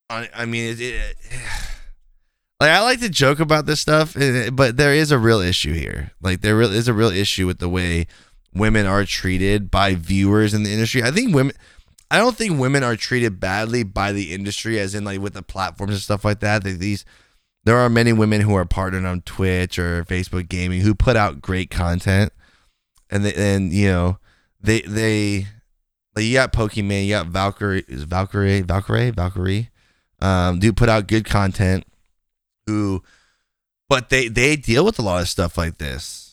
I, 0.10 0.30
I 0.36 0.46
mean, 0.46 0.72
it, 0.72 0.82
it, 0.82 1.18
like 2.60 2.72
I 2.72 2.82
like 2.82 3.00
to 3.00 3.10
joke 3.10 3.40
about 3.40 3.66
this 3.66 3.80
stuff, 3.80 4.18
eh, 4.18 4.50
but 4.50 4.76
there 4.76 4.94
is 4.94 5.12
a 5.12 5.18
real 5.18 5.40
issue 5.40 5.74
here. 5.74 6.12
Like 6.22 6.42
there 6.42 6.58
really 6.58 6.76
is 6.76 6.90
a 6.90 6.94
real 6.94 7.10
issue 7.12 7.48
with 7.48 7.60
the 7.60 7.70
way 7.70 8.08
women 8.56 8.86
are 8.86 9.06
treated 9.06 9.70
by 9.70 9.96
viewers 9.96 10.54
in 10.54 10.64
the 10.64 10.72
industry. 10.72 11.04
I 11.04 11.12
think 11.12 11.36
women. 11.36 11.56
I 12.12 12.20
don't 12.20 12.36
think 12.38 12.60
women 12.60 12.84
are 12.84 12.96
treated 12.96 13.40
badly 13.40 13.84
by 13.84 14.12
the 14.12 14.34
industry, 14.34 14.80
as 14.80 14.94
in 14.94 15.04
like 15.04 15.20
with 15.20 15.34
the 15.34 15.42
platforms 15.42 15.94
and 15.94 16.02
stuff 16.02 16.24
like 16.24 16.40
that. 16.40 16.64
That 16.64 16.80
these 16.80 17.04
there 17.66 17.78
are 17.78 17.90
many 17.90 18.14
women 18.14 18.42
who 18.42 18.56
are 18.56 18.66
partnered 18.66 19.06
on 19.06 19.22
Twitch 19.22 19.78
or 19.78 20.06
Facebook 20.06 20.48
Gaming 20.48 20.82
who 20.82 20.94
put 20.96 21.16
out 21.16 21.42
great 21.42 21.70
content, 21.70 22.32
and 23.10 23.26
they, 23.26 23.34
and 23.34 23.74
you 23.74 23.88
know 23.88 24.20
they 24.62 24.82
they 24.82 25.48
like 26.16 26.26
you 26.26 26.34
got 26.34 26.54
Pokimane, 26.54 27.06
you 27.06 27.12
got 27.12 27.28
Valkyrie 27.28 27.86
is 27.88 28.04
Valkyrie, 28.04 28.62
Valkyrie, 28.62 29.12
Valkyrae, 29.12 29.70
um, 30.22 30.60
do 30.60 30.72
put 30.72 30.90
out 30.90 31.08
good 31.08 31.26
content. 31.26 31.86
Who, 32.68 33.04
but 33.90 34.10
they 34.10 34.28
they 34.28 34.56
deal 34.56 34.86
with 34.86 34.98
a 35.00 35.02
lot 35.02 35.22
of 35.22 35.28
stuff 35.28 35.58
like 35.58 35.78
this. 35.78 36.25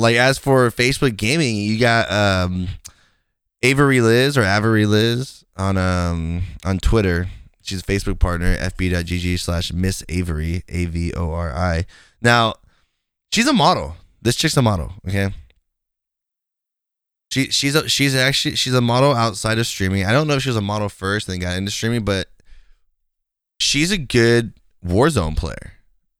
Like 0.00 0.16
as 0.16 0.38
for 0.38 0.70
Facebook 0.70 1.16
Gaming, 1.16 1.56
you 1.56 1.78
got 1.78 2.10
um, 2.10 2.68
Avery 3.62 4.00
Liz 4.00 4.36
or 4.36 4.42
Avery 4.42 4.86
Liz 4.86 5.44
on 5.56 5.76
um 5.76 6.42
on 6.64 6.78
Twitter 6.78 7.28
She's 7.70 7.82
a 7.82 7.84
Facebook 7.84 8.18
partner, 8.18 8.56
fb.gg 8.56 9.38
slash 9.38 9.72
Miss 9.72 10.02
Avery, 10.08 10.64
A 10.68 10.86
V 10.86 11.12
O 11.14 11.30
R 11.30 11.54
I. 11.54 11.86
Now, 12.20 12.54
she's 13.32 13.46
a 13.46 13.52
model. 13.52 13.94
This 14.20 14.34
chick's 14.34 14.56
a 14.56 14.62
model, 14.62 14.92
okay? 15.06 15.32
She 17.30 17.46
she's 17.50 17.76
a, 17.76 17.88
she's 17.88 18.14
actually 18.16 18.56
she's 18.56 18.74
a 18.74 18.80
model 18.80 19.14
outside 19.14 19.60
of 19.60 19.68
streaming. 19.68 20.04
I 20.04 20.10
don't 20.10 20.26
know 20.26 20.34
if 20.34 20.42
she 20.42 20.48
was 20.48 20.56
a 20.56 20.60
model 20.60 20.88
first 20.88 21.28
and 21.28 21.34
then 21.34 21.48
got 21.48 21.56
into 21.56 21.70
streaming, 21.70 22.04
but 22.04 22.26
she's 23.60 23.92
a 23.92 23.98
good 23.98 24.54
Warzone 24.84 25.36
player. 25.36 25.74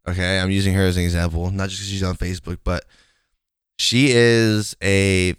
Okay, 0.06 0.38
I'm 0.38 0.52
using 0.52 0.74
her 0.74 0.84
as 0.84 0.96
an 0.96 1.02
example, 1.02 1.50
not 1.50 1.68
just 1.68 1.80
because 1.80 1.90
she's 1.90 2.04
on 2.04 2.16
Facebook, 2.16 2.58
but 2.62 2.84
she 3.80 4.10
is 4.10 4.76
a 4.82 5.34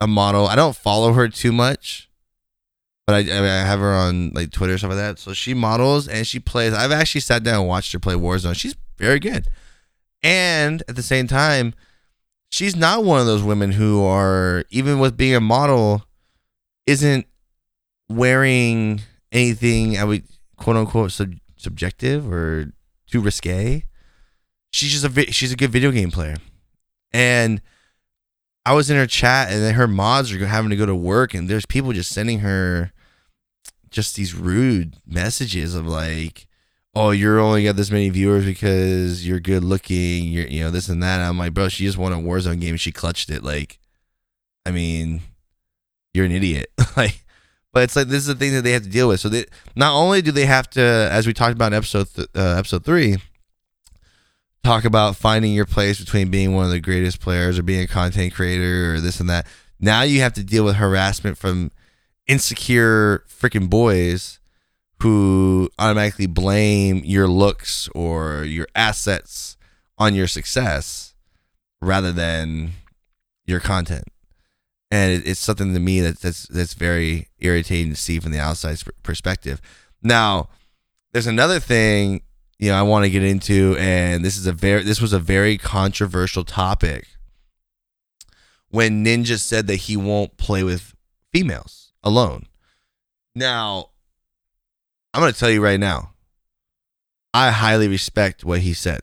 a 0.00 0.06
model. 0.06 0.46
I 0.46 0.56
don't 0.56 0.74
follow 0.74 1.12
her 1.12 1.28
too 1.28 1.52
much, 1.52 2.08
but 3.06 3.14
I, 3.14 3.18
I, 3.18 3.22
mean, 3.22 3.50
I 3.50 3.66
have 3.66 3.80
her 3.80 3.92
on 3.92 4.30
like 4.30 4.50
Twitter 4.50 4.78
stuff 4.78 4.90
like 4.90 4.98
that. 4.98 5.18
So 5.18 5.34
she 5.34 5.52
models 5.52 6.08
and 6.08 6.26
she 6.26 6.40
plays. 6.40 6.72
I've 6.72 6.90
actually 6.90 7.20
sat 7.20 7.44
down 7.44 7.60
and 7.60 7.68
watched 7.68 7.92
her 7.92 7.98
play 7.98 8.14
Warzone. 8.14 8.56
She's 8.56 8.74
very 8.96 9.20
good, 9.20 9.46
and 10.22 10.82
at 10.88 10.96
the 10.96 11.02
same 11.02 11.26
time, 11.26 11.74
she's 12.48 12.74
not 12.74 13.04
one 13.04 13.20
of 13.20 13.26
those 13.26 13.42
women 13.42 13.72
who 13.72 14.02
are 14.02 14.64
even 14.70 14.98
with 14.98 15.14
being 15.16 15.34
a 15.34 15.40
model, 15.40 16.06
isn't 16.86 17.26
wearing 18.08 19.02
anything 19.32 19.98
I 19.98 20.04
would 20.04 20.24
quote 20.56 20.76
unquote 20.76 21.12
sub- 21.12 21.34
subjective 21.56 22.30
or 22.32 22.72
too 23.06 23.20
risque. 23.20 23.84
She's 24.70 24.92
just 24.92 25.04
a 25.04 25.10
vi- 25.10 25.30
she's 25.30 25.52
a 25.52 25.56
good 25.56 25.70
video 25.70 25.90
game 25.90 26.10
player, 26.10 26.36
and 27.14 27.62
I 28.66 28.74
was 28.74 28.90
in 28.90 28.96
her 28.96 29.06
chat 29.06 29.50
and 29.50 29.62
then 29.62 29.74
her 29.74 29.86
mods 29.86 30.32
are 30.32 30.46
having 30.46 30.70
to 30.70 30.76
go 30.76 30.84
to 30.84 30.94
work 30.94 31.32
and 31.32 31.48
there's 31.48 31.64
people 31.64 31.92
just 31.92 32.10
sending 32.10 32.40
her 32.40 32.92
just 33.90 34.16
these 34.16 34.34
rude 34.34 34.96
messages 35.06 35.76
of 35.76 35.86
like, 35.86 36.48
oh, 36.94 37.12
you're 37.12 37.38
only 37.38 37.64
got 37.64 37.76
this 37.76 37.92
many 37.92 38.08
viewers 38.08 38.44
because 38.44 39.26
you're 39.26 39.38
good 39.38 39.62
looking, 39.62 40.24
you're 40.24 40.48
you 40.48 40.64
know 40.64 40.70
this 40.70 40.88
and 40.88 41.02
that. 41.04 41.20
And 41.20 41.24
I'm 41.24 41.38
like, 41.38 41.54
bro, 41.54 41.68
she 41.68 41.84
just 41.84 41.96
won 41.96 42.12
a 42.12 42.16
Warzone 42.16 42.60
game 42.60 42.70
and 42.70 42.80
she 42.80 42.90
clutched 42.90 43.30
it. 43.30 43.44
Like, 43.44 43.78
I 44.66 44.72
mean, 44.72 45.20
you're 46.14 46.26
an 46.26 46.32
idiot. 46.32 46.72
like, 46.96 47.24
but 47.72 47.84
it's 47.84 47.94
like 47.94 48.08
this 48.08 48.22
is 48.22 48.26
the 48.26 48.34
thing 48.34 48.52
that 48.54 48.62
they 48.64 48.72
have 48.72 48.82
to 48.82 48.88
deal 48.88 49.06
with. 49.06 49.20
So 49.20 49.28
they 49.28 49.44
not 49.76 49.94
only 49.94 50.20
do 50.20 50.32
they 50.32 50.46
have 50.46 50.68
to, 50.70 50.82
as 51.12 51.28
we 51.28 51.32
talked 51.32 51.54
about 51.54 51.72
in 51.72 51.76
episode 51.76 52.08
th- 52.12 52.28
uh, 52.34 52.56
episode 52.58 52.84
three 52.84 53.18
talk 54.64 54.84
about 54.84 55.14
finding 55.14 55.52
your 55.52 55.66
place 55.66 56.00
between 56.00 56.30
being 56.30 56.54
one 56.54 56.64
of 56.64 56.70
the 56.70 56.80
greatest 56.80 57.20
players 57.20 57.58
or 57.58 57.62
being 57.62 57.82
a 57.82 57.86
content 57.86 58.34
creator 58.34 58.94
or 58.94 59.00
this 59.00 59.20
and 59.20 59.28
that. 59.28 59.46
Now 59.78 60.02
you 60.02 60.20
have 60.22 60.32
to 60.34 60.42
deal 60.42 60.64
with 60.64 60.76
harassment 60.76 61.36
from 61.36 61.70
insecure 62.26 63.24
freaking 63.28 63.68
boys 63.68 64.40
who 65.02 65.68
automatically 65.78 66.26
blame 66.26 67.02
your 67.04 67.28
looks 67.28 67.88
or 67.94 68.44
your 68.44 68.66
assets 68.74 69.58
on 69.98 70.14
your 70.14 70.26
success 70.26 71.14
rather 71.82 72.10
than 72.10 72.70
your 73.44 73.60
content. 73.60 74.04
And 74.90 75.22
it's 75.26 75.40
something 75.40 75.74
to 75.74 75.80
me 75.80 76.00
that, 76.00 76.20
that's 76.20 76.46
that's 76.48 76.74
very 76.74 77.28
irritating 77.38 77.90
to 77.90 77.96
see 78.00 78.20
from 78.20 78.32
the 78.32 78.38
outside 78.38 78.78
perspective. 79.02 79.60
Now, 80.02 80.48
there's 81.12 81.26
another 81.26 81.60
thing 81.60 82.22
you 82.58 82.70
know 82.70 82.76
I 82.76 82.82
want 82.82 83.04
to 83.04 83.10
get 83.10 83.24
into, 83.24 83.76
and 83.78 84.24
this 84.24 84.36
is 84.36 84.46
a 84.46 84.52
very 84.52 84.82
this 84.82 85.00
was 85.00 85.12
a 85.12 85.18
very 85.18 85.58
controversial 85.58 86.44
topic 86.44 87.06
when 88.70 89.04
Ninja 89.04 89.38
said 89.38 89.66
that 89.68 89.76
he 89.76 89.96
won't 89.96 90.36
play 90.36 90.64
with 90.64 90.94
females 91.32 91.92
alone. 92.02 92.46
Now, 93.34 93.90
I'm 95.12 95.20
going 95.20 95.32
to 95.32 95.38
tell 95.38 95.50
you 95.50 95.62
right 95.62 95.78
now, 95.78 96.12
I 97.32 97.50
highly 97.50 97.86
respect 97.86 98.44
what 98.44 98.60
he 98.60 98.74
said. 98.74 99.02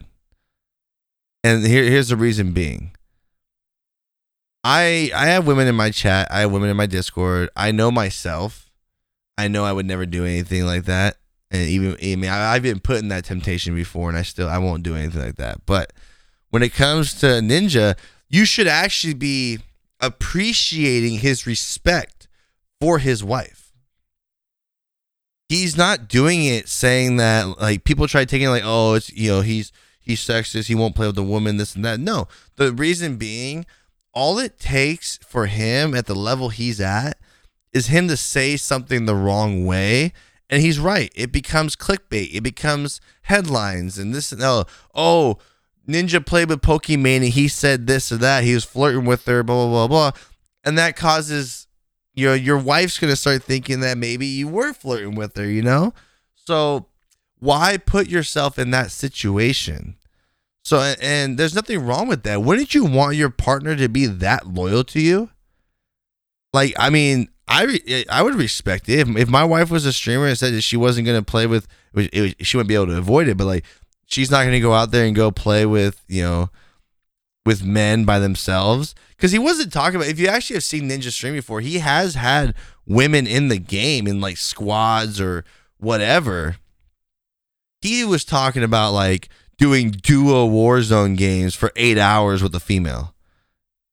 And 1.43 1.65
here, 1.65 1.83
here's 1.83 2.09
the 2.09 2.17
reason 2.17 2.51
being. 2.51 2.95
I 4.63 5.09
I 5.15 5.27
have 5.27 5.47
women 5.47 5.67
in 5.67 5.75
my 5.75 5.89
chat, 5.89 6.27
I 6.29 6.41
have 6.41 6.51
women 6.51 6.69
in 6.69 6.77
my 6.77 6.85
Discord. 6.85 7.49
I 7.55 7.71
know 7.71 7.91
myself. 7.91 8.69
I 9.37 9.47
know 9.47 9.63
I 9.63 9.71
would 9.71 9.85
never 9.85 10.05
do 10.05 10.25
anything 10.25 10.65
like 10.65 10.83
that 10.83 11.17
and 11.51 11.67
even 11.69 11.97
I 12.01 12.15
mean 12.15 12.31
I, 12.31 12.53
have 12.53 12.63
been 12.63 12.79
put 12.79 12.97
in 12.97 13.09
that 13.09 13.25
temptation 13.25 13.75
before, 13.75 14.09
and 14.09 14.17
I 14.17 14.23
still 14.23 14.47
I 14.47 14.57
won't 14.57 14.83
do 14.83 14.95
anything 14.95 15.21
like 15.21 15.35
that. 15.35 15.65
But 15.65 15.93
when 16.49 16.63
it 16.63 16.73
comes 16.73 17.13
to 17.15 17.27
Ninja, 17.27 17.97
you 18.29 18.45
should 18.45 18.67
actually 18.67 19.13
be 19.13 19.59
appreciating 19.99 21.19
his 21.19 21.45
respect 21.45 22.27
for 22.79 22.99
his 22.99 23.23
wife. 23.23 23.73
He's 25.49 25.75
not 25.77 26.07
doing 26.07 26.45
it 26.45 26.69
saying 26.69 27.17
that 27.17 27.59
like 27.59 27.83
people 27.83 28.07
try 28.07 28.23
taking 28.23 28.47
like 28.47 28.63
oh 28.65 28.93
it's 28.93 29.11
you 29.11 29.29
know 29.29 29.41
he's 29.41 29.73
he's 29.99 30.21
sexist 30.21 30.67
he 30.67 30.75
won't 30.75 30.95
play 30.95 31.07
with 31.07 31.17
the 31.17 31.23
woman 31.23 31.57
this 31.57 31.75
and 31.75 31.83
that. 31.83 31.99
No, 31.99 32.29
the 32.55 32.71
reason 32.71 33.17
being 33.17 33.65
all 34.13 34.39
it 34.39 34.57
takes 34.57 35.17
for 35.17 35.47
him 35.47 35.93
at 35.93 36.05
the 36.05 36.15
level 36.15 36.49
he's 36.49 36.79
at 36.79 37.17
is 37.73 37.87
him 37.87 38.07
to 38.07 38.17
say 38.17 38.57
something 38.57 39.05
the 39.05 39.15
wrong 39.15 39.65
way 39.65 40.13
and 40.51 40.61
he's 40.61 40.79
right. 40.79 41.11
It 41.15 41.31
becomes 41.31 41.77
clickbait. 41.77 42.35
It 42.35 42.41
becomes 42.41 42.99
headlines 43.23 43.97
and 43.97 44.13
this 44.13 44.33
and 44.33 44.43
oh, 44.43 44.65
oh, 44.93 45.37
Ninja 45.87 46.23
played 46.23 46.49
with 46.49 46.61
Pokimane 46.61 47.15
and 47.15 47.25
he 47.25 47.47
said 47.47 47.87
this 47.87 48.11
or 48.11 48.17
that. 48.17 48.43
He 48.43 48.53
was 48.53 48.65
flirting 48.65 49.05
with 49.05 49.25
her, 49.25 49.41
blah 49.41 49.65
blah 49.65 49.87
blah 49.87 50.11
blah, 50.11 50.21
and 50.63 50.77
that 50.77 50.97
causes 50.97 51.67
you 52.13 52.27
know 52.27 52.33
your 52.33 52.57
wife's 52.57 52.99
gonna 52.99 53.15
start 53.15 53.43
thinking 53.43 53.79
that 53.79 53.97
maybe 53.97 54.27
you 54.27 54.49
were 54.49 54.73
flirting 54.73 55.15
with 55.15 55.35
her. 55.37 55.49
You 55.49 55.63
know, 55.63 55.93
so 56.35 56.87
why 57.39 57.77
put 57.77 58.07
yourself 58.07 58.59
in 58.59 58.71
that 58.71 58.91
situation? 58.91 59.95
So 60.63 60.93
and 61.01 61.37
there's 61.39 61.55
nothing 61.55 61.83
wrong 61.85 62.09
with 62.09 62.23
that. 62.23 62.43
Wouldn't 62.43 62.75
you 62.75 62.85
want 62.85 63.15
your 63.15 63.29
partner 63.29 63.75
to 63.77 63.87
be 63.87 64.05
that 64.05 64.45
loyal 64.45 64.83
to 64.83 64.99
you? 64.99 65.29
Like, 66.53 66.73
I 66.77 66.89
mean, 66.89 67.29
I 67.47 67.63
re- 67.63 68.05
I 68.09 68.21
would 68.21 68.35
respect 68.35 68.87
it. 68.89 68.99
If, 68.99 69.17
if 69.17 69.29
my 69.29 69.43
wife 69.43 69.69
was 69.69 69.85
a 69.85 69.93
streamer 69.93 70.27
and 70.27 70.37
said 70.37 70.53
that 70.53 70.61
she 70.61 70.77
wasn't 70.77 71.05
going 71.05 71.19
to 71.19 71.25
play 71.25 71.47
with 71.47 71.67
it, 71.95 72.09
it, 72.13 72.45
she 72.45 72.57
wouldn't 72.57 72.69
be 72.69 72.75
able 72.75 72.87
to 72.87 72.97
avoid 72.97 73.27
it, 73.27 73.37
but 73.37 73.45
like 73.45 73.65
she's 74.05 74.31
not 74.31 74.41
going 74.41 74.53
to 74.53 74.59
go 74.59 74.73
out 74.73 74.91
there 74.91 75.05
and 75.05 75.15
go 75.15 75.31
play 75.31 75.65
with 75.65 76.01
you 76.07 76.21
know 76.21 76.49
with 77.45 77.63
men 77.63 78.05
by 78.05 78.19
themselves. 78.19 78.95
Because 79.15 79.31
he 79.31 79.39
wasn't 79.39 79.73
talking 79.73 79.97
about 79.97 80.09
if 80.09 80.19
you 80.19 80.27
actually 80.27 80.55
have 80.55 80.63
seen 80.63 80.89
Ninja 80.89 81.11
stream 81.11 81.33
before 81.33 81.61
he 81.61 81.79
has 81.79 82.15
had 82.15 82.55
women 82.85 83.27
in 83.27 83.49
the 83.49 83.59
game 83.59 84.07
in 84.07 84.21
like 84.21 84.37
squads 84.37 85.19
or 85.19 85.43
whatever. 85.77 86.57
He 87.81 88.05
was 88.05 88.23
talking 88.23 88.63
about 88.63 88.93
like 88.93 89.29
doing 89.57 89.91
duo 89.91 90.47
Warzone 90.47 91.17
games 91.17 91.55
for 91.55 91.71
eight 91.75 91.97
hours 91.97 92.43
with 92.43 92.53
a 92.55 92.59
female, 92.59 93.13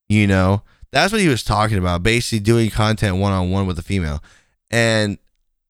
you 0.08 0.26
know 0.26 0.62
that's 0.90 1.12
what 1.12 1.20
he 1.20 1.28
was 1.28 1.42
talking 1.42 1.78
about. 1.78 2.02
Basically, 2.02 2.40
doing 2.40 2.70
content 2.70 3.16
one 3.16 3.32
on 3.32 3.50
one 3.50 3.66
with 3.66 3.78
a 3.78 3.82
female. 3.82 4.22
And 4.70 5.18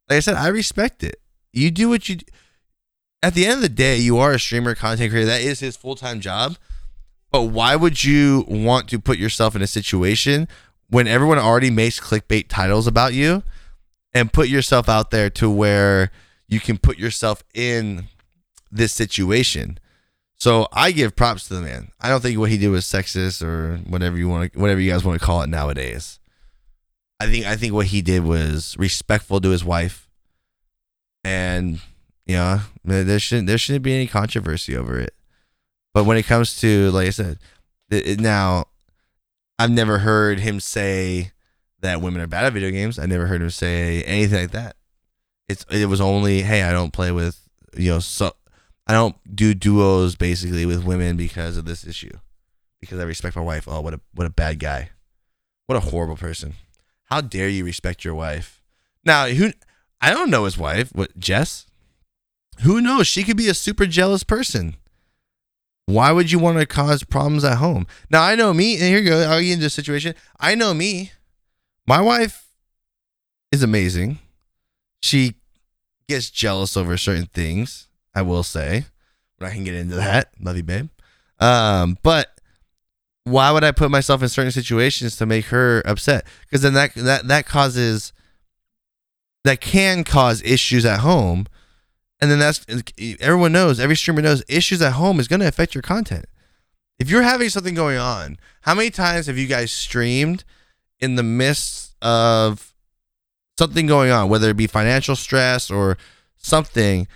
like 0.08 0.18
I 0.18 0.20
said, 0.20 0.36
I 0.36 0.48
respect 0.48 1.02
it. 1.02 1.20
You 1.52 1.70
do 1.70 1.88
what 1.88 2.08
you. 2.08 2.16
Do. 2.16 2.26
At 3.22 3.34
the 3.34 3.46
end 3.46 3.54
of 3.54 3.62
the 3.62 3.68
day, 3.68 3.96
you 3.96 4.18
are 4.18 4.32
a 4.32 4.38
streamer, 4.38 4.74
content 4.74 5.10
creator. 5.10 5.26
That 5.26 5.40
is 5.40 5.60
his 5.60 5.76
full 5.76 5.96
time 5.96 6.20
job. 6.20 6.56
But 7.30 7.44
why 7.44 7.76
would 7.76 8.04
you 8.04 8.44
want 8.48 8.88
to 8.88 8.98
put 8.98 9.18
yourself 9.18 9.54
in 9.54 9.62
a 9.62 9.66
situation 9.66 10.48
when 10.88 11.06
everyone 11.06 11.38
already 11.38 11.70
makes 11.70 12.00
clickbait 12.00 12.48
titles 12.48 12.86
about 12.86 13.12
you 13.12 13.42
and 14.14 14.32
put 14.32 14.48
yourself 14.48 14.88
out 14.88 15.10
there 15.10 15.28
to 15.30 15.50
where 15.50 16.10
you 16.46 16.58
can 16.58 16.78
put 16.78 16.96
yourself 16.98 17.42
in 17.52 18.04
this 18.70 18.92
situation? 18.92 19.78
So 20.38 20.68
I 20.72 20.92
give 20.92 21.16
props 21.16 21.48
to 21.48 21.54
the 21.54 21.62
man. 21.62 21.90
I 22.00 22.08
don't 22.08 22.20
think 22.20 22.38
what 22.38 22.50
he 22.50 22.58
did 22.58 22.68
was 22.68 22.84
sexist 22.84 23.42
or 23.42 23.78
whatever 23.88 24.16
you 24.16 24.28
want 24.28 24.52
to, 24.52 24.58
whatever 24.58 24.80
you 24.80 24.90
guys 24.90 25.04
want 25.04 25.20
to 25.20 25.26
call 25.26 25.42
it 25.42 25.48
nowadays. 25.48 26.20
I 27.20 27.26
think 27.26 27.46
I 27.46 27.56
think 27.56 27.72
what 27.72 27.86
he 27.86 28.00
did 28.02 28.22
was 28.22 28.76
respectful 28.78 29.40
to 29.40 29.50
his 29.50 29.64
wife, 29.64 30.08
and 31.24 31.80
you 32.26 32.36
know 32.36 32.60
there 32.84 33.18
shouldn't 33.18 33.48
there 33.48 33.58
shouldn't 33.58 33.82
be 33.82 33.94
any 33.94 34.06
controversy 34.06 34.76
over 34.76 35.00
it. 35.00 35.14
But 35.92 36.04
when 36.04 36.16
it 36.16 36.26
comes 36.26 36.60
to 36.60 36.92
like 36.92 37.08
I 37.08 37.10
said, 37.10 37.38
it, 37.90 38.06
it, 38.06 38.20
now 38.20 38.66
I've 39.58 39.72
never 39.72 39.98
heard 39.98 40.38
him 40.38 40.60
say 40.60 41.32
that 41.80 42.00
women 42.00 42.20
are 42.20 42.28
bad 42.28 42.44
at 42.44 42.52
video 42.52 42.70
games. 42.70 43.00
I 43.00 43.06
never 43.06 43.26
heard 43.26 43.42
him 43.42 43.50
say 43.50 44.04
anything 44.04 44.42
like 44.42 44.50
that. 44.52 44.76
It's 45.48 45.64
it 45.68 45.86
was 45.86 46.00
only 46.00 46.42
hey 46.42 46.62
I 46.62 46.70
don't 46.70 46.92
play 46.92 47.10
with 47.10 47.40
you 47.76 47.90
know 47.90 47.98
so 47.98 48.32
I 48.88 48.94
don't 48.94 49.16
do 49.36 49.54
duos 49.54 50.16
basically 50.16 50.64
with 50.64 50.84
women 50.84 51.16
because 51.16 51.56
of 51.56 51.66
this 51.66 51.86
issue 51.86 52.16
because 52.80 52.98
I 52.98 53.04
respect 53.04 53.36
my 53.36 53.42
wife. 53.42 53.68
Oh 53.68 53.80
what 53.80 53.94
a 53.94 54.00
what 54.14 54.26
a 54.26 54.30
bad 54.30 54.58
guy, 54.58 54.90
what 55.66 55.76
a 55.76 55.90
horrible 55.90 56.16
person. 56.16 56.54
How 57.04 57.20
dare 57.20 57.48
you 57.48 57.64
respect 57.64 58.04
your 58.04 58.14
wife? 58.14 58.62
Now, 59.04 59.26
who 59.28 59.52
I 60.00 60.10
don't 60.10 60.30
know 60.30 60.44
his 60.44 60.58
wife. 60.58 60.90
What 60.94 61.18
Jess? 61.18 61.66
Who 62.62 62.80
knows? 62.80 63.06
She 63.06 63.24
could 63.24 63.36
be 63.36 63.48
a 63.48 63.54
super 63.54 63.86
jealous 63.86 64.24
person. 64.24 64.76
Why 65.86 66.12
would 66.12 66.30
you 66.30 66.38
want 66.38 66.58
to 66.58 66.66
cause 66.66 67.02
problems 67.02 67.44
at 67.44 67.58
home? 67.58 67.86
Now 68.10 68.22
I 68.22 68.34
know 68.34 68.52
me, 68.52 68.74
and 68.74 68.82
here 68.82 68.98
you 68.98 69.08
go. 69.08 69.20
I'll 69.20 69.40
get 69.40 69.52
into 69.52 69.66
a 69.66 69.70
situation. 69.70 70.14
I 70.38 70.54
know 70.54 70.74
me. 70.74 71.12
My 71.86 72.00
wife 72.00 72.48
is 73.50 73.62
amazing. 73.62 74.18
She 75.00 75.36
gets 76.06 76.30
jealous 76.30 76.76
over 76.76 76.96
certain 76.98 77.26
things. 77.26 77.87
I 78.14 78.22
will 78.22 78.42
say, 78.42 78.86
but 79.38 79.48
I 79.48 79.52
can 79.52 79.64
get 79.64 79.74
into 79.74 79.96
that. 79.96 80.32
Love 80.40 80.56
you, 80.56 80.62
babe. 80.62 80.88
Um, 81.38 81.98
but 82.02 82.38
why 83.24 83.50
would 83.50 83.64
I 83.64 83.72
put 83.72 83.90
myself 83.90 84.22
in 84.22 84.28
certain 84.28 84.52
situations 84.52 85.16
to 85.16 85.26
make 85.26 85.46
her 85.46 85.82
upset? 85.84 86.26
Because 86.42 86.62
then 86.62 86.74
that 86.74 86.94
that 86.94 87.28
that 87.28 87.46
causes 87.46 88.12
that 89.44 89.60
can 89.60 90.04
cause 90.04 90.42
issues 90.42 90.84
at 90.84 91.00
home, 91.00 91.46
and 92.20 92.30
then 92.30 92.38
that's 92.38 92.64
everyone 93.20 93.52
knows, 93.52 93.78
every 93.78 93.96
streamer 93.96 94.22
knows, 94.22 94.42
issues 94.48 94.82
at 94.82 94.94
home 94.94 95.20
is 95.20 95.28
going 95.28 95.40
to 95.40 95.48
affect 95.48 95.74
your 95.74 95.82
content. 95.82 96.26
If 96.98 97.08
you're 97.08 97.22
having 97.22 97.48
something 97.48 97.74
going 97.74 97.98
on, 97.98 98.38
how 98.62 98.74
many 98.74 98.90
times 98.90 99.26
have 99.26 99.38
you 99.38 99.46
guys 99.46 99.70
streamed 99.70 100.42
in 100.98 101.14
the 101.14 101.22
midst 101.22 101.94
of 102.02 102.74
something 103.56 103.86
going 103.86 104.10
on, 104.10 104.28
whether 104.28 104.50
it 104.50 104.56
be 104.56 104.66
financial 104.66 105.14
stress 105.14 105.70
or 105.70 105.96
something, 106.36 107.06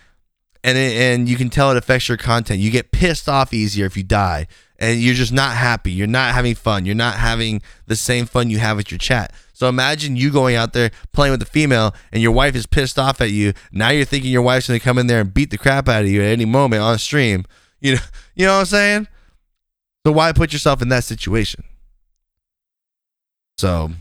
and 0.65 0.79
it, 0.79 0.97
and 0.97 1.29
you 1.29 1.37
can 1.37 1.51
tell 1.51 1.71
it 1.71 1.77
affects 1.77 2.09
your 2.09 2.17
content. 2.17 2.61
You 2.61 2.71
get 2.71 2.93
pissed 2.93 3.29
off 3.29 3.53
easier 3.53 3.87
if 3.87 3.97
you 3.97 4.03
die 4.03 4.47
and 4.79 5.01
you're 5.01 5.15
just 5.15 5.33
not 5.33 5.57
happy. 5.57 5.93
You're 5.93 6.09
not 6.09 6.35
having 6.35 6.57
fun. 6.57 6.87
You're 6.87 6.95
not 6.97 7.15
having 7.15 7.63
the 7.87 7.95
same 7.95 8.27
fun 8.27 8.51
you 8.51 8.59
have 8.59 8.77
with 8.77 8.91
your 8.91 8.99
chat. 8.99 9.33
So 9.53 9.69
imagine 9.69 10.17
you 10.17 10.33
going 10.33 10.57
out 10.57 10.73
there 10.73 10.91
playing 11.13 11.31
with 11.31 11.43
a 11.43 11.47
female 11.47 11.95
and 12.13 12.21
your 12.21 12.33
wife 12.33 12.57
is 12.57 12.67
pissed 12.67 12.99
off 12.99 13.21
at 13.21 13.31
you. 13.31 13.53
Now 13.71 13.91
you're 13.91 14.05
thinking 14.05 14.33
your 14.33 14.43
wife's 14.43 14.67
to 14.67 14.81
come 14.81 14.99
in 14.99 15.07
there 15.07 15.21
and 15.21 15.33
beat 15.33 15.51
the 15.51 15.59
crap 15.59 15.89
out 15.89 16.03
of 16.03 16.09
you 16.09 16.21
at 16.21 16.33
any 16.33 16.45
moment 16.45 16.83
on 16.83 16.99
stream. 16.99 17.45
You 17.81 17.95
know, 17.95 18.01
you 18.35 18.47
know 18.47 18.55
what 18.55 18.61
I'm 18.61 18.67
saying? 18.67 19.09
So 20.05 20.13
why 20.13 20.33
put 20.33 20.53
yourself 20.53 20.83
in 20.83 20.89
that 20.89 21.05
situation? 21.05 21.63
So 23.57 23.93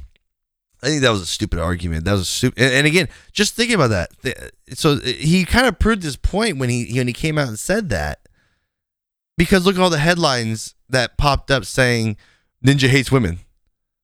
I 0.84 0.88
think 0.88 1.02
that 1.02 1.12
was 1.12 1.22
a 1.22 1.28
stupid 1.28 1.60
argument. 1.60 2.06
That 2.06 2.14
was 2.14 2.22
a 2.22 2.26
stupid. 2.26 2.62
And, 2.62 2.74
and, 2.74 2.88
again, 2.88 3.08
just 3.32 3.56
thinking 3.56 3.76
about 3.76 3.90
that. 3.92 4.52
So 4.74 4.94
uh, 4.94 5.00
he 5.02 5.46
kind 5.46 5.68
of 5.68 5.78
proved 5.78 6.02
his 6.02 6.16
point 6.16 6.58
when 6.58 6.70
he 6.70 6.92
when 6.98 7.08
he 7.08 7.14
came 7.14 7.38
out 7.38 7.48
and 7.48 7.60
said 7.60 7.90
that 7.90 8.28
because 9.38 9.66
look 9.66 9.76
at 9.76 9.82
all 9.82 9.90
the 9.90 10.00
headlines 10.00 10.76
that 10.90 11.18
popped 11.18 11.52
up 11.52 11.66
saying 11.66 12.18
Ninja 12.66 12.90
hates 12.90 13.12
women. 13.12 13.40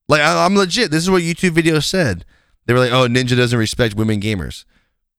Like 0.07 0.21
I, 0.21 0.45
am 0.45 0.55
legit. 0.55 0.91
This 0.91 1.03
is 1.03 1.09
what 1.09 1.23
YouTube 1.23 1.51
videos 1.51 1.83
said. 1.83 2.25
They 2.65 2.73
were 2.73 2.79
like, 2.79 2.91
"Oh, 2.91 3.07
Ninja 3.07 3.35
doesn't 3.35 3.57
respect 3.57 3.95
women 3.95 4.21
gamers." 4.21 4.65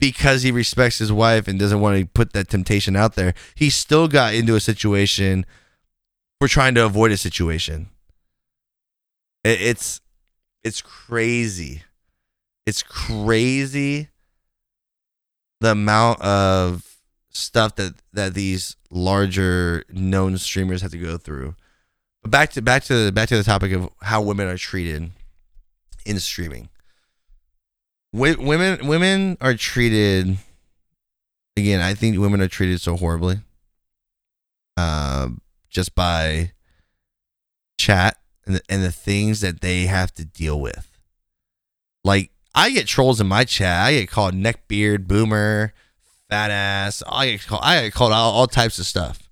Because 0.00 0.42
he 0.42 0.52
respects 0.52 0.98
his 0.98 1.10
wife 1.10 1.48
and 1.48 1.58
doesn't 1.58 1.80
want 1.80 1.98
to 1.98 2.06
put 2.06 2.32
that 2.32 2.48
temptation 2.48 2.94
out 2.94 3.16
there, 3.16 3.34
he 3.56 3.68
still 3.68 4.06
got 4.06 4.32
into 4.32 4.54
a 4.54 4.60
situation 4.60 5.44
for 6.38 6.46
trying 6.46 6.76
to 6.76 6.84
avoid 6.84 7.10
a 7.10 7.16
situation. 7.16 7.88
It, 9.42 9.60
it's 9.60 10.00
it's 10.68 10.82
crazy. 10.82 11.82
It's 12.66 12.82
crazy 12.82 14.08
the 15.60 15.70
amount 15.70 16.20
of 16.20 16.98
stuff 17.30 17.74
that 17.76 17.94
that 18.12 18.34
these 18.34 18.76
larger 18.90 19.84
known 19.90 20.36
streamers 20.36 20.82
have 20.82 20.90
to 20.90 20.98
go 20.98 21.16
through. 21.16 21.56
But 22.20 22.30
back 22.30 22.50
to 22.50 22.62
back 22.62 22.84
to 22.84 23.10
back 23.12 23.30
to 23.30 23.38
the 23.38 23.44
topic 23.44 23.72
of 23.72 23.88
how 24.02 24.20
women 24.20 24.46
are 24.46 24.58
treated 24.58 25.10
in 26.04 26.20
streaming. 26.20 26.68
W- 28.12 28.36
women 28.38 28.86
women 28.86 29.38
are 29.40 29.54
treated 29.54 30.36
again. 31.56 31.80
I 31.80 31.94
think 31.94 32.18
women 32.18 32.42
are 32.42 32.48
treated 32.48 32.82
so 32.82 32.98
horribly, 32.98 33.38
uh, 34.76 35.28
just 35.70 35.94
by 35.94 36.52
chat 37.78 38.18
and 38.48 38.56
the, 38.56 38.62
and 38.68 38.82
the 38.82 38.90
things 38.90 39.40
that 39.42 39.60
they 39.60 39.82
have 39.82 40.12
to 40.14 40.24
deal 40.24 40.60
with. 40.60 40.90
Like 42.02 42.30
I 42.54 42.70
get 42.70 42.86
trolls 42.86 43.20
in 43.20 43.28
my 43.28 43.44
chat. 43.44 43.86
I 43.86 43.92
get 43.92 44.10
called 44.10 44.34
neckbeard, 44.34 45.06
boomer, 45.06 45.74
fat 46.28 46.50
ass. 46.50 47.02
I 47.06 47.32
get 47.32 47.46
called, 47.46 47.62
I 47.62 47.82
get 47.82 47.92
called 47.92 48.12
all, 48.12 48.32
all 48.32 48.46
types 48.46 48.78
of 48.78 48.86
stuff. 48.86 49.30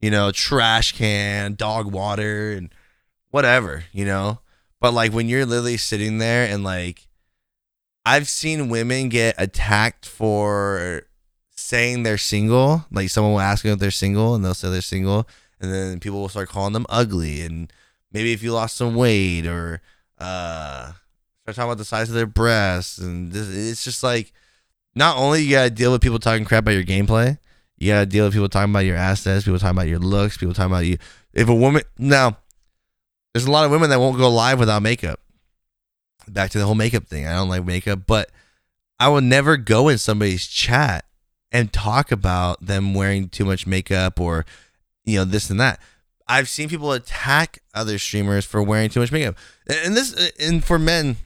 You 0.00 0.10
know, 0.10 0.30
trash 0.30 0.92
can, 0.92 1.54
dog 1.54 1.90
water, 1.90 2.52
and 2.52 2.74
whatever. 3.30 3.84
You 3.92 4.04
know, 4.04 4.40
but 4.80 4.92
like 4.92 5.12
when 5.12 5.28
you're 5.28 5.46
literally 5.46 5.78
sitting 5.78 6.18
there 6.18 6.44
and 6.44 6.64
like, 6.64 7.08
I've 8.04 8.28
seen 8.28 8.68
women 8.68 9.08
get 9.08 9.36
attacked 9.38 10.06
for 10.06 11.04
saying 11.50 12.02
they're 12.02 12.18
single. 12.18 12.84
Like 12.90 13.08
someone 13.10 13.32
will 13.32 13.40
ask 13.40 13.62
them 13.62 13.72
if 13.72 13.78
they're 13.78 13.90
single, 13.90 14.34
and 14.34 14.44
they'll 14.44 14.54
say 14.54 14.70
they're 14.70 14.82
single, 14.82 15.26
and 15.60 15.72
then 15.72 16.00
people 16.00 16.20
will 16.20 16.28
start 16.28 16.48
calling 16.48 16.72
them 16.72 16.86
ugly, 16.88 17.40
and 17.42 17.72
maybe 18.12 18.32
if 18.32 18.42
you 18.42 18.52
lost 18.52 18.76
some 18.76 18.94
weight 18.94 19.46
or 19.46 19.80
uh, 20.18 20.92
start 21.42 21.56
talking 21.56 21.64
about 21.64 21.78
the 21.78 21.84
size 21.84 22.08
of 22.08 22.14
their 22.14 22.26
breasts, 22.26 22.98
and 22.98 23.32
this, 23.32 23.48
it's 23.48 23.84
just 23.84 24.02
like 24.02 24.32
not 24.94 25.16
only 25.16 25.42
you 25.42 25.50
gotta 25.52 25.70
deal 25.70 25.92
with 25.92 26.02
people 26.02 26.18
talking 26.18 26.44
crap 26.44 26.64
about 26.64 26.72
your 26.72 26.84
gameplay, 26.84 27.38
you 27.78 27.92
gotta 27.92 28.06
deal 28.06 28.24
with 28.24 28.32
people 28.32 28.48
talking 28.48 28.72
about 28.72 28.80
your 28.80 28.96
assets, 28.96 29.44
people 29.44 29.58
talking 29.58 29.76
about 29.76 29.88
your 29.88 29.98
looks, 29.98 30.36
people 30.36 30.54
talking 30.54 30.72
about 30.72 30.86
you. 30.86 30.98
If 31.32 31.48
a 31.48 31.54
woman 31.54 31.82
now, 31.98 32.38
there's 33.34 33.46
a 33.46 33.50
lot 33.50 33.64
of 33.64 33.70
women 33.70 33.90
that 33.90 34.00
won't 34.00 34.16
go 34.16 34.30
live 34.30 34.58
without 34.58 34.82
makeup. 34.82 35.20
Back 36.28 36.50
to 36.50 36.58
the 36.58 36.64
whole 36.64 36.74
makeup 36.74 37.06
thing. 37.06 37.26
I 37.26 37.34
don't 37.34 37.48
like 37.48 37.64
makeup, 37.64 38.00
but 38.06 38.30
I 38.98 39.08
will 39.08 39.20
never 39.20 39.56
go 39.56 39.88
in 39.88 39.98
somebody's 39.98 40.46
chat 40.46 41.04
and 41.52 41.72
talk 41.72 42.10
about 42.10 42.64
them 42.64 42.94
wearing 42.94 43.28
too 43.28 43.44
much 43.44 43.66
makeup 43.66 44.18
or 44.18 44.44
you 45.04 45.18
know 45.18 45.24
this 45.24 45.50
and 45.50 45.60
that. 45.60 45.80
I've 46.28 46.48
seen 46.48 46.68
people 46.68 46.92
attack 46.92 47.60
other 47.74 47.98
streamers 47.98 48.44
for 48.44 48.62
wearing 48.62 48.90
too 48.90 49.00
much 49.00 49.12
makeup, 49.12 49.36
and 49.68 49.96
this 49.96 50.32
and 50.40 50.64
for 50.64 50.78
men, 50.78 51.16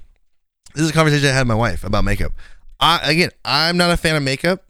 this 0.74 0.84
is 0.84 0.90
a 0.90 0.92
conversation 0.92 1.28
I 1.28 1.32
had 1.32 1.42
with 1.42 1.48
my 1.48 1.54
wife 1.54 1.84
about 1.84 2.04
makeup. 2.04 2.32
I 2.78 3.10
again, 3.10 3.30
I'm 3.44 3.76
not 3.76 3.90
a 3.90 3.96
fan 3.96 4.16
of 4.16 4.22
makeup. 4.22 4.64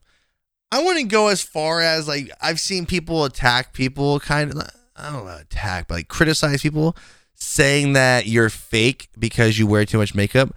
I 0.73 0.83
wouldn't 0.85 1.09
go 1.11 1.29
as 1.29 1.43
far 1.43 1.81
as 1.81 2.07
like 2.07 2.31
I've 2.41 2.61
seen 2.61 2.87
people 2.87 3.25
attack 3.25 3.73
people, 3.73 4.21
kind 4.21 4.53
of. 4.53 4.63
I 4.97 5.11
don't 5.11 5.25
know 5.25 5.37
attack, 5.37 5.89
but 5.89 5.95
like 5.95 6.09
criticize 6.09 6.63
people, 6.63 6.97
saying 7.35 7.95
that 7.95 8.27
you're 8.27 8.51
fake 8.51 9.09
because 9.19 9.59
you 9.59 9.67
wear 9.67 9.85
too 9.85 9.99
much 9.99 10.15
makeup. 10.15 10.55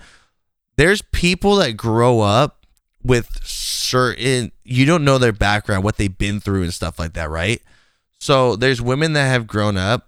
There's 0.76 1.02
people 1.02 1.56
that 1.58 1.78
grow 1.78 2.20
up 2.20 2.66
with 3.04 3.40
certain 3.44 4.52
you 4.64 4.86
don't 4.86 5.04
know 5.04 5.18
their 5.18 5.32
background, 5.32 5.84
what 5.84 5.98
they've 5.98 6.16
been 6.16 6.40
through 6.40 6.64
and 6.64 6.74
stuff 6.74 7.00
like 7.00 7.14
that, 7.14 7.30
right? 7.30 7.62
So 8.24 8.56
there's 8.56 8.82
women 8.82 9.12
that 9.14 9.28
have 9.28 9.48
grown 9.48 9.76
up 9.76 10.08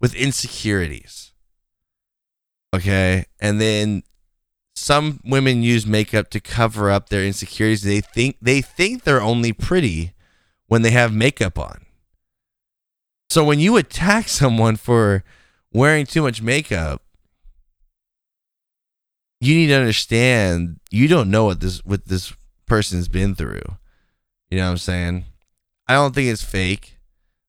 with 0.00 0.14
insecurities. 0.14 1.32
Okay. 2.74 3.26
And 3.38 3.60
then 3.60 4.02
some 4.74 5.20
women 5.22 5.62
use 5.62 5.86
makeup 5.86 6.30
to 6.30 6.40
cover 6.40 6.90
up 6.90 7.10
their 7.10 7.22
insecurities. 7.22 7.82
They 7.82 8.00
think 8.00 8.38
they 8.40 8.62
think 8.62 9.04
they're 9.04 9.20
only 9.20 9.52
pretty 9.52 10.14
when 10.68 10.80
they 10.80 10.90
have 10.92 11.12
makeup 11.12 11.58
on. 11.58 11.84
So 13.28 13.44
when 13.44 13.60
you 13.60 13.76
attack 13.76 14.28
someone 14.28 14.76
for 14.76 15.22
wearing 15.70 16.06
too 16.06 16.22
much 16.22 16.40
makeup, 16.40 17.02
you 19.38 19.54
need 19.54 19.66
to 19.66 19.74
understand 19.78 20.80
you 20.90 21.08
don't 21.08 21.30
know 21.30 21.44
what 21.44 21.60
this 21.60 21.84
what 21.84 22.06
this 22.06 22.32
person's 22.64 23.08
been 23.08 23.34
through. 23.34 23.76
You 24.48 24.56
know 24.56 24.64
what 24.64 24.70
I'm 24.70 24.78
saying? 24.78 25.24
I 25.86 25.92
don't 25.92 26.14
think 26.14 26.30
it's 26.30 26.42
fake. 26.42 26.94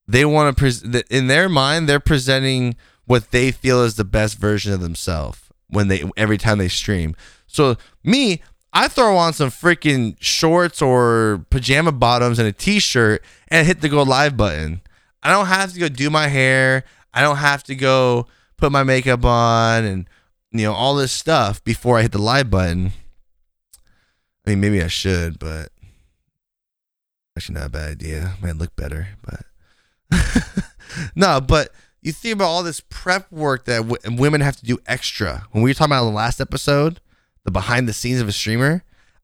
They 0.10 0.26
want 0.26 0.58
to 0.58 0.60
pres- 0.60 0.84
in 1.10 1.28
their 1.28 1.48
mind 1.48 1.88
they're 1.88 2.00
presenting 2.00 2.76
what 3.06 3.30
they 3.32 3.52
feel 3.52 3.84
is 3.84 3.95
the 3.95 4.04
best 4.04 4.38
version 4.38 4.74
of 4.74 4.82
themselves 4.82 5.39
when 5.67 5.88
they 5.88 6.04
every 6.17 6.38
time 6.38 6.58
they 6.58 6.67
stream. 6.67 7.15
So 7.45 7.78
me, 8.04 8.41
I 8.74 8.88
throw 8.88 9.17
on 9.17 9.34
some 9.34 9.50
freaking 9.50 10.15
shorts 10.19 10.82
or 10.82 11.45
pajama 11.50 11.91
bottoms 11.91 12.39
and 12.39 12.48
a 12.48 12.52
t-shirt 12.52 13.24
and 13.50 13.65
hit 13.65 13.82
the 13.82 13.89
go 13.89 14.04
live 14.04 14.36
button. 14.36 14.82
I 15.22 15.32
don't 15.32 15.45
have 15.45 15.74
to 15.74 15.80
go 15.80 15.89
do 15.89 16.10
my 16.10 16.28
hair. 16.28 16.84
I 17.13 17.22
don't 17.22 17.38
have 17.38 17.63
to 17.63 17.76
go 17.76 18.28
put 18.58 18.72
my 18.72 18.84
makeup 18.84 19.24
on 19.26 19.86
and 19.86 20.08
you 20.52 20.63
know 20.63 20.74
all 20.74 20.95
this 20.95 21.12
stuff 21.12 21.63
before 21.63 22.00
I 22.00 22.04
hit 22.04 22.12
the 22.12 22.19
live 22.19 22.50
button. 22.50 22.93
I 24.45 24.52
mean, 24.52 24.62
maybe 24.62 24.82
I 24.82 24.88
should, 24.88 25.38
but 25.38 25.69
actually 27.38 27.56
not 27.56 27.67
a 27.67 27.69
bad 27.69 27.91
idea. 27.91 28.34
Might 28.41 28.58
look 28.58 28.76
better, 28.76 29.10
but 29.24 29.41
no. 31.15 31.41
But 31.41 31.72
you 32.02 32.12
think 32.12 32.34
about 32.34 32.48
all 32.48 32.63
this 32.63 32.82
prep 32.89 33.32
work 33.32 33.65
that 33.65 33.88
w- 33.88 34.17
women 34.17 34.41
have 34.41 34.58
to 34.58 34.65
do 34.65 34.80
extra. 34.86 35.45
When 35.52 35.63
we 35.63 35.69
were 35.69 35.74
talking 35.74 35.91
about 35.91 36.06
the 36.06 36.12
last 36.12 36.39
episode, 36.39 37.00
the 37.43 37.52
behind 37.52 37.88
the 37.88 37.93
scenes 37.93 38.22
of 38.22 38.28
a 38.28 38.32
streamer, 38.32 38.84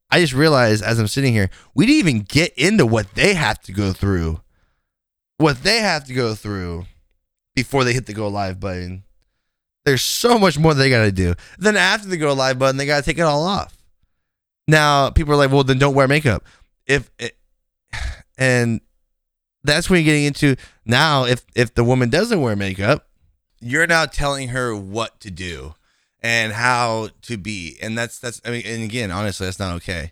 I 0.09 0.19
just 0.19 0.33
realized 0.33 0.83
as 0.83 0.99
I'm 0.99 1.07
sitting 1.07 1.33
here, 1.33 1.49
we 1.73 1.85
didn't 1.85 1.99
even 1.99 2.19
get 2.21 2.53
into 2.57 2.85
what 2.85 3.15
they 3.15 3.33
have 3.33 3.59
to 3.63 3.71
go 3.71 3.93
through, 3.93 4.41
what 5.37 5.63
they 5.63 5.79
have 5.79 6.05
to 6.05 6.13
go 6.13 6.35
through 6.35 6.85
before 7.55 7.83
they 7.83 7.93
hit 7.93 8.05
the 8.05 8.13
go 8.13 8.27
live 8.27 8.59
button. 8.59 9.03
There's 9.85 10.01
so 10.01 10.39
much 10.39 10.57
more 10.57 10.73
they 10.73 10.89
got 10.89 11.03
to 11.03 11.11
do. 11.11 11.35
Then 11.57 11.77
after 11.77 12.07
the 12.07 12.17
go 12.17 12.33
live 12.33 12.59
button, 12.59 12.77
they 12.77 12.85
got 12.85 12.97
to 12.97 13.03
take 13.03 13.19
it 13.19 13.21
all 13.21 13.43
off. 13.43 13.77
Now 14.67 15.11
people 15.11 15.33
are 15.33 15.37
like, 15.37 15.51
well, 15.51 15.63
then 15.63 15.79
don't 15.79 15.95
wear 15.95 16.07
makeup. 16.07 16.43
If 16.87 17.09
it, 17.19 17.37
and 18.37 18.81
that's 19.65 19.89
when 19.89 19.99
you're 19.99 20.05
getting 20.05 20.25
into 20.25 20.55
now. 20.85 21.25
If 21.25 21.45
if 21.55 21.73
the 21.73 21.83
woman 21.83 22.09
doesn't 22.09 22.41
wear 22.41 22.55
makeup, 22.55 23.07
you're 23.59 23.87
now 23.87 24.05
telling 24.05 24.49
her 24.49 24.75
what 24.75 25.19
to 25.21 25.31
do 25.31 25.75
and 26.21 26.53
how 26.53 27.09
to 27.23 27.37
be, 27.37 27.77
and 27.81 27.97
that's 27.97 28.19
that's. 28.19 28.41
I 28.45 28.51
mean, 28.51 28.63
and 28.65 28.83
again, 28.83 29.11
honestly, 29.11 29.45
that's 29.47 29.59
not 29.59 29.75
okay. 29.75 30.11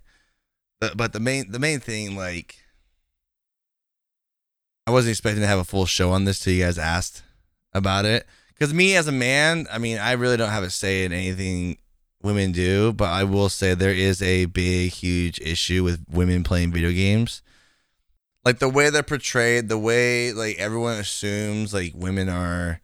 But 0.80 0.98
but 0.98 1.13
the 1.13 1.20
main 1.20 1.52
the 1.52 1.60
main 1.60 1.80
thing, 1.80 2.16
like, 2.16 2.58
I 4.86 4.92
wasn't 4.92 5.12
expecting 5.12 5.42
to 5.42 5.48
have 5.48 5.60
a 5.60 5.63
full 5.63 5.86
show 5.86 6.12
on 6.12 6.26
this 6.26 6.39
till 6.39 6.54
you 6.54 6.63
guys 6.63 6.78
asked 6.78 7.24
about 7.74 8.06
it. 8.06 8.26
Because 8.54 8.74
me 8.74 8.96
as 8.96 9.08
a 9.08 9.12
man, 9.12 9.66
I 9.72 9.78
mean, 9.78 9.98
I 9.98 10.12
really 10.13 10.38
don't 10.38 10.50
have 10.50 10.63
a 10.63 10.70
say 10.70 11.06
in 11.06 11.12
anything 11.12 11.78
women 12.22 12.52
do, 12.52 12.94
but 12.94 13.10
I 13.10 13.24
will 13.24 13.50
say 13.50 13.74
there 13.74 13.92
is 13.92 14.22
a 14.22 14.46
big, 14.46 14.92
huge 14.92 15.39
issue 15.42 15.84
with 15.84 16.06
women 16.10 16.44
playing 16.44 16.72
video 16.72 16.92
games. 16.92 17.42
Like 18.45 18.60
the 18.60 18.69
way 18.69 18.89
they're 18.89 19.03
portrayed, 19.03 19.69
the 19.69 19.77
way 19.77 20.34
like 20.34 20.58
everyone 20.58 20.97
assumes 20.97 21.73
like 21.73 21.93
women 21.95 22.27
are 22.29 22.82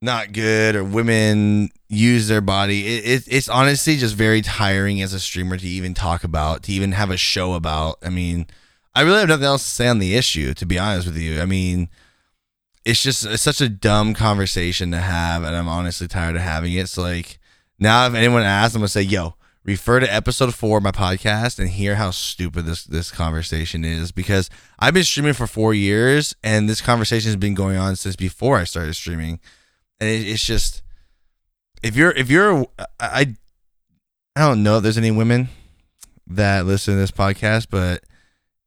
not 0.00 0.32
good 0.32 0.74
or 0.76 0.84
women 0.84 1.70
use 1.88 2.28
their 2.28 2.40
body. 2.40 2.86
It, 2.86 3.04
it, 3.04 3.24
it's 3.28 3.48
honestly 3.48 3.96
just 3.96 4.14
very 4.14 4.42
tiring 4.42 5.00
as 5.00 5.12
a 5.12 5.20
streamer 5.20 5.56
to 5.56 5.66
even 5.66 5.94
talk 5.94 6.24
about, 6.24 6.64
to 6.64 6.72
even 6.72 6.92
have 6.92 7.10
a 7.10 7.16
show 7.16 7.54
about. 7.54 7.98
I 8.02 8.08
mean, 8.10 8.46
I 8.94 9.02
really 9.02 9.20
have 9.20 9.28
nothing 9.28 9.44
else 9.44 9.64
to 9.64 9.70
say 9.70 9.88
on 9.88 10.00
the 10.00 10.14
issue, 10.16 10.54
to 10.54 10.66
be 10.66 10.78
honest 10.78 11.06
with 11.06 11.16
you. 11.16 11.40
I 11.40 11.46
mean, 11.46 11.88
it's 12.84 13.02
just 13.02 13.24
it's 13.24 13.42
such 13.42 13.60
a 13.60 13.68
dumb 13.68 14.12
conversation 14.14 14.90
to 14.90 14.98
have, 14.98 15.44
and 15.44 15.56
I'm 15.56 15.68
honestly 15.68 16.08
tired 16.08 16.36
of 16.36 16.42
having 16.42 16.72
it. 16.72 16.88
So 16.88 17.02
like 17.02 17.38
now, 17.78 18.06
if 18.06 18.14
anyone 18.14 18.42
asks, 18.42 18.74
I'm 18.74 18.80
gonna 18.80 18.88
say, 18.88 19.02
"Yo, 19.02 19.36
refer 19.64 20.00
to 20.00 20.12
episode 20.12 20.54
four 20.54 20.78
of 20.78 20.84
my 20.84 20.90
podcast 20.90 21.58
and 21.58 21.68
hear 21.70 21.96
how 21.96 22.10
stupid 22.10 22.66
this 22.66 22.84
this 22.84 23.10
conversation 23.10 23.84
is." 23.84 24.12
Because 24.12 24.50
I've 24.78 24.94
been 24.94 25.04
streaming 25.04 25.34
for 25.34 25.46
four 25.46 25.74
years, 25.74 26.34
and 26.42 26.68
this 26.68 26.80
conversation 26.80 27.28
has 27.28 27.36
been 27.36 27.54
going 27.54 27.76
on 27.76 27.96
since 27.96 28.16
before 28.16 28.58
I 28.58 28.64
started 28.64 28.94
streaming, 28.94 29.40
and 30.00 30.08
it, 30.08 30.26
it's 30.26 30.44
just 30.44 30.82
if 31.82 31.96
you're 31.96 32.12
if 32.12 32.30
you're 32.30 32.66
I 33.00 33.34
I 34.34 34.40
don't 34.40 34.62
know 34.62 34.78
if 34.78 34.82
there's 34.82 34.98
any 34.98 35.10
women 35.10 35.48
that 36.26 36.66
listen 36.66 36.94
to 36.94 37.00
this 37.00 37.10
podcast, 37.10 37.66
but 37.70 38.04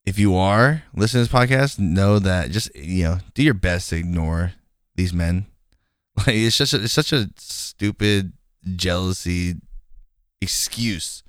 if 0.06 0.20
you 0.20 0.36
are 0.36 0.84
listening 0.94 1.26
to 1.26 1.32
this 1.32 1.42
podcast, 1.42 1.80
know 1.80 2.20
that 2.20 2.52
just 2.52 2.74
you 2.76 3.04
know 3.04 3.18
do 3.34 3.44
your 3.44 3.54
best 3.54 3.90
to 3.90 3.98
ignore 3.98 4.54
these 4.96 5.14
men. 5.14 5.48
Like 6.18 6.30
it's 6.30 6.58
just 6.58 6.74
a, 6.74 6.82
it's 6.82 6.94
such 6.94 7.12
a 7.12 7.30
stupid 7.36 8.32
jealousy 8.78 9.56
excuse. 10.46 11.24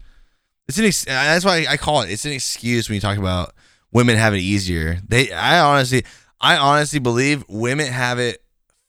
It's 0.69 0.79
an 0.79 0.85
ex- 0.85 1.07
uh, 1.07 1.11
that's 1.11 1.45
why 1.45 1.67
I 1.69 1.77
call 1.77 2.03
it. 2.03 2.11
It's 2.11 2.25
an 2.25 2.33
excuse 2.33 2.89
when 2.89 2.95
you 2.95 3.01
talk 3.01 3.19
about 3.19 3.55
women 3.93 4.17
have 4.17 4.35
it 4.35 4.39
easier. 4.39 4.99
They 5.07 5.33
I 5.33 5.61
honestly 5.61 6.05
I 6.41 6.57
honestly 6.57 6.99
believe 6.99 7.45
women 7.49 7.87
have 7.87 8.19
it 8.19 8.43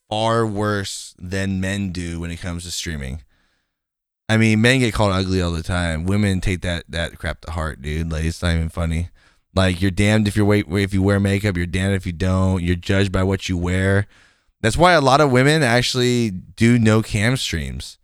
far 0.08 0.46
worse 0.46 1.14
than 1.18 1.60
men 1.60 1.92
do 1.92 2.20
when 2.20 2.30
it 2.30 2.40
comes 2.40 2.64
to 2.64 2.70
streaming. 2.70 3.22
I 4.28 4.36
mean, 4.36 4.60
men 4.60 4.80
get 4.80 4.92
called 4.92 5.12
ugly 5.12 5.40
all 5.40 5.52
the 5.52 5.62
time. 5.62 6.04
Women 6.04 6.40
take 6.40 6.60
that 6.62 6.84
that 6.88 7.18
crap 7.18 7.40
to 7.42 7.52
heart, 7.52 7.80
dude. 7.80 8.12
Like 8.12 8.24
it's 8.24 8.42
not 8.42 8.54
even 8.54 8.68
funny. 8.68 9.08
Like 9.54 9.80
you're 9.80 9.90
damned 9.90 10.28
if 10.28 10.36
you're 10.36 10.46
wait 10.46 10.66
if 10.68 10.92
you 10.92 11.02
wear 11.02 11.18
makeup, 11.18 11.56
you're 11.56 11.66
damned 11.66 11.94
if 11.94 12.06
you 12.06 12.12
don't. 12.12 12.62
You're 12.62 12.76
judged 12.76 13.12
by 13.12 13.22
what 13.22 13.48
you 13.48 13.56
wear. 13.56 14.06
That's 14.60 14.76
why 14.76 14.92
a 14.92 15.00
lot 15.00 15.20
of 15.20 15.30
women 15.30 15.62
actually 15.62 16.30
do 16.30 16.78
no 16.78 17.02
cam 17.02 17.36
streams. 17.36 17.98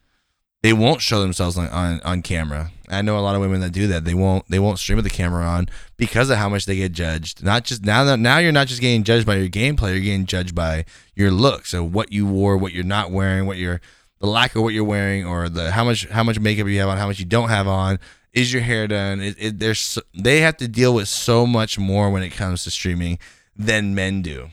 They 0.64 0.72
won't 0.72 1.03
show 1.03 1.20
themselves 1.20 1.59
on, 1.59 1.68
on, 1.68 2.00
on 2.07 2.22
camera. 2.22 2.70
I 2.88 3.03
know 3.03 3.18
a 3.18 3.20
lot 3.20 3.35
of 3.35 3.42
women 3.42 3.61
that 3.61 3.72
do 3.72 3.87
that. 3.88 4.07
They 4.07 4.14
won't 4.14 4.48
they 4.48 4.59
won't 4.59 4.79
stream 4.79 4.96
with 4.96 5.05
the 5.05 5.11
camera 5.11 5.44
on 5.44 5.68
because 5.98 6.31
of 6.31 6.38
how 6.38 6.48
much 6.48 6.64
they 6.64 6.77
get 6.77 6.92
judged. 6.92 7.44
Not 7.44 7.64
just 7.64 7.85
now 7.85 8.03
that 8.05 8.18
now 8.18 8.38
you're 8.38 8.50
not 8.50 8.68
just 8.68 8.81
getting 8.81 9.05
judged 9.05 9.27
by 9.27 9.37
your 9.37 9.50
gameplay, 9.50 9.90
you're 9.90 10.00
getting 10.00 10.24
judged 10.24 10.55
by 10.55 10.87
your 11.14 11.31
look. 11.31 11.66
So 11.66 11.85
what 11.85 12.12
you 12.12 12.27
wore, 12.27 12.57
what 12.57 12.72
you're 12.72 12.83
not 12.83 13.11
wearing, 13.11 13.44
what 13.44 13.59
you're 13.59 13.83
the 14.20 14.27
lack 14.27 14.57
of 14.57 14.62
what 14.62 14.72
you're 14.72 14.85
wearing, 14.85 15.27
or 15.27 15.50
the 15.50 15.70
how 15.70 15.85
much 15.85 16.09
how 16.09 16.24
much 16.24 16.40
makeup 16.40 16.66
you 16.66 16.79
have 16.79 16.88
on, 16.88 16.96
how 16.96 17.09
much 17.09 17.18
you 17.18 17.27
don't 17.27 17.50
have 17.50 17.68
on, 17.68 17.98
is 18.33 18.50
your 18.50 18.62
hair 18.62 18.88
done? 18.88 19.20
It, 19.20 19.37
it, 19.38 19.59
there's 19.59 19.98
they 20.14 20.40
have 20.40 20.57
to 20.57 20.66
deal 20.66 20.94
with 20.94 21.09
so 21.09 21.46
much 21.46 21.79
more 21.79 22.09
when 22.09 22.22
it 22.22 22.31
comes 22.31 22.64
to 22.64 22.70
streaming 22.70 23.18
than 23.55 23.94
men 23.94 24.22
do, 24.22 24.48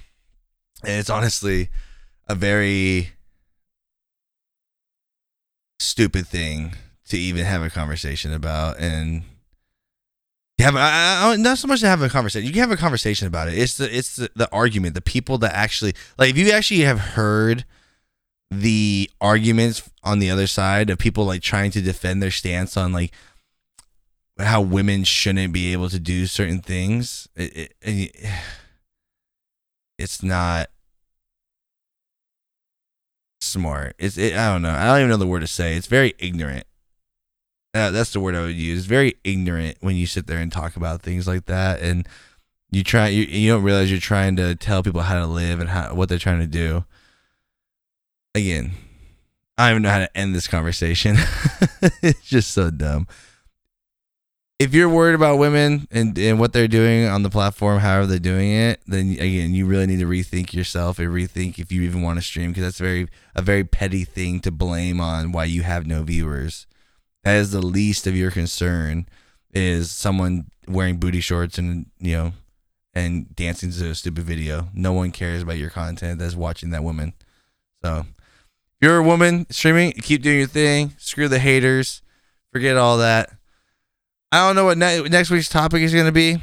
and 0.83 0.99
it's 0.99 1.09
honestly 1.09 1.69
a 2.27 2.35
very 2.35 3.11
stupid 5.81 6.27
thing 6.27 6.75
to 7.07 7.17
even 7.17 7.45
have 7.45 7.61
a 7.61 7.69
conversation 7.69 8.33
about 8.33 8.79
and 8.79 9.23
have 10.59 10.75
I, 10.75 11.31
I, 11.31 11.35
not 11.37 11.57
so 11.57 11.67
much 11.67 11.79
to 11.81 11.87
have 11.87 12.01
a 12.01 12.09
conversation. 12.09 12.45
You 12.45 12.53
can 12.53 12.61
have 12.61 12.71
a 12.71 12.77
conversation 12.77 13.27
about 13.27 13.47
it. 13.47 13.57
It's 13.57 13.77
the 13.77 13.95
it's 13.95 14.15
the, 14.15 14.29
the 14.35 14.49
argument. 14.51 14.93
The 14.93 15.01
people 15.01 15.37
that 15.39 15.53
actually 15.53 15.93
like 16.17 16.29
if 16.29 16.37
you 16.37 16.51
actually 16.51 16.81
have 16.81 16.99
heard 16.99 17.65
the 18.51 19.09
arguments 19.19 19.89
on 20.03 20.19
the 20.19 20.29
other 20.29 20.47
side 20.47 20.89
of 20.89 20.99
people 20.99 21.25
like 21.25 21.41
trying 21.41 21.71
to 21.71 21.81
defend 21.81 22.21
their 22.21 22.31
stance 22.31 22.75
on 22.77 22.91
like 22.91 23.11
how 24.37 24.61
women 24.61 25.03
shouldn't 25.03 25.53
be 25.53 25.71
able 25.73 25.89
to 25.89 25.99
do 25.99 26.25
certain 26.25 26.59
things. 26.59 27.27
It, 27.35 27.73
it, 27.81 28.15
it's 29.97 30.21
not 30.21 30.69
smart. 33.41 33.95
It's 33.99 34.17
it, 34.17 34.35
I 34.35 34.51
don't 34.51 34.61
know. 34.61 34.71
I 34.71 34.85
don't 34.85 34.99
even 34.99 35.09
know 35.09 35.17
the 35.17 35.27
word 35.27 35.41
to 35.41 35.47
say. 35.47 35.75
It's 35.75 35.87
very 35.87 36.13
ignorant. 36.19 36.65
Uh, 37.73 37.91
that's 37.91 38.11
the 38.11 38.19
word 38.19 38.35
I 38.35 38.41
would 38.41 38.55
use. 38.55 38.79
It's 38.79 38.87
very 38.87 39.15
ignorant 39.23 39.77
when 39.79 39.95
you 39.95 40.05
sit 40.05 40.27
there 40.27 40.39
and 40.39 40.51
talk 40.51 40.75
about 40.75 41.01
things 41.01 41.27
like 41.27 41.45
that, 41.45 41.81
and 41.81 42.07
you 42.71 42.83
try 42.83 43.07
you 43.07 43.23
you 43.23 43.51
don't 43.51 43.63
realize 43.63 43.89
you're 43.89 43.99
trying 43.99 44.35
to 44.37 44.55
tell 44.55 44.83
people 44.83 45.01
how 45.01 45.19
to 45.19 45.27
live 45.27 45.59
and 45.59 45.69
how 45.69 45.93
what 45.93 46.09
they're 46.09 46.17
trying 46.17 46.39
to 46.39 46.47
do. 46.47 46.85
Again, 48.33 48.71
I 49.57 49.69
don't 49.69 49.71
even 49.71 49.83
know 49.83 49.89
how 49.89 49.99
to 49.99 50.17
end 50.17 50.33
this 50.33 50.47
conversation. 50.47 51.17
it's 52.01 52.21
just 52.21 52.51
so 52.51 52.71
dumb 52.71 53.07
if 54.61 54.75
you're 54.75 54.89
worried 54.89 55.15
about 55.15 55.39
women 55.39 55.87
and, 55.89 56.15
and 56.19 56.39
what 56.39 56.53
they're 56.53 56.67
doing 56.67 57.07
on 57.07 57.23
the 57.23 57.31
platform, 57.31 57.79
however 57.79 58.05
they're 58.05 58.19
doing 58.19 58.51
it, 58.51 58.79
then 58.85 59.09
again, 59.13 59.55
you 59.55 59.65
really 59.65 59.87
need 59.87 59.99
to 59.99 60.05
rethink 60.05 60.53
yourself 60.53 60.99
and 60.99 61.09
rethink 61.09 61.57
if 61.57 61.71
you 61.71 61.81
even 61.81 62.03
want 62.03 62.19
to 62.19 62.21
stream 62.21 62.51
because 62.51 62.65
that's 62.65 62.77
very 62.77 63.07
a 63.33 63.41
very 63.41 63.63
petty 63.63 64.03
thing 64.03 64.39
to 64.41 64.51
blame 64.51 65.01
on 65.01 65.31
why 65.31 65.45
you 65.45 65.63
have 65.63 65.87
no 65.87 66.03
viewers. 66.03 66.67
That 67.23 67.37
is 67.37 67.51
the 67.51 67.61
least 67.61 68.05
of 68.05 68.15
your 68.15 68.29
concern 68.29 69.07
is 69.51 69.89
someone 69.89 70.51
wearing 70.67 70.97
booty 70.97 71.21
shorts 71.21 71.57
and 71.57 71.87
you 71.99 72.15
know 72.15 72.33
and 72.93 73.35
dancing 73.35 73.71
to 73.71 73.89
a 73.89 73.95
stupid 73.95 74.25
video. 74.25 74.67
No 74.75 74.93
one 74.93 75.09
cares 75.09 75.41
about 75.41 75.57
your 75.57 75.71
content 75.71 76.19
that's 76.19 76.35
watching 76.35 76.69
that 76.69 76.83
woman. 76.83 77.13
So 77.83 78.05
if 78.05 78.79
you're 78.79 78.97
a 78.97 79.03
woman 79.03 79.47
streaming, 79.49 79.93
keep 79.93 80.21
doing 80.21 80.37
your 80.37 80.47
thing. 80.47 80.93
Screw 80.99 81.27
the 81.27 81.39
haters. 81.39 82.03
Forget 82.53 82.77
all 82.77 82.99
that 82.99 83.31
I 84.31 84.47
don't 84.47 84.55
know 84.55 84.65
what 84.65 84.77
ne- 84.77 85.03
next 85.09 85.29
week's 85.29 85.49
topic 85.49 85.81
is 85.81 85.93
going 85.93 86.05
to 86.05 86.11
be. 86.11 86.41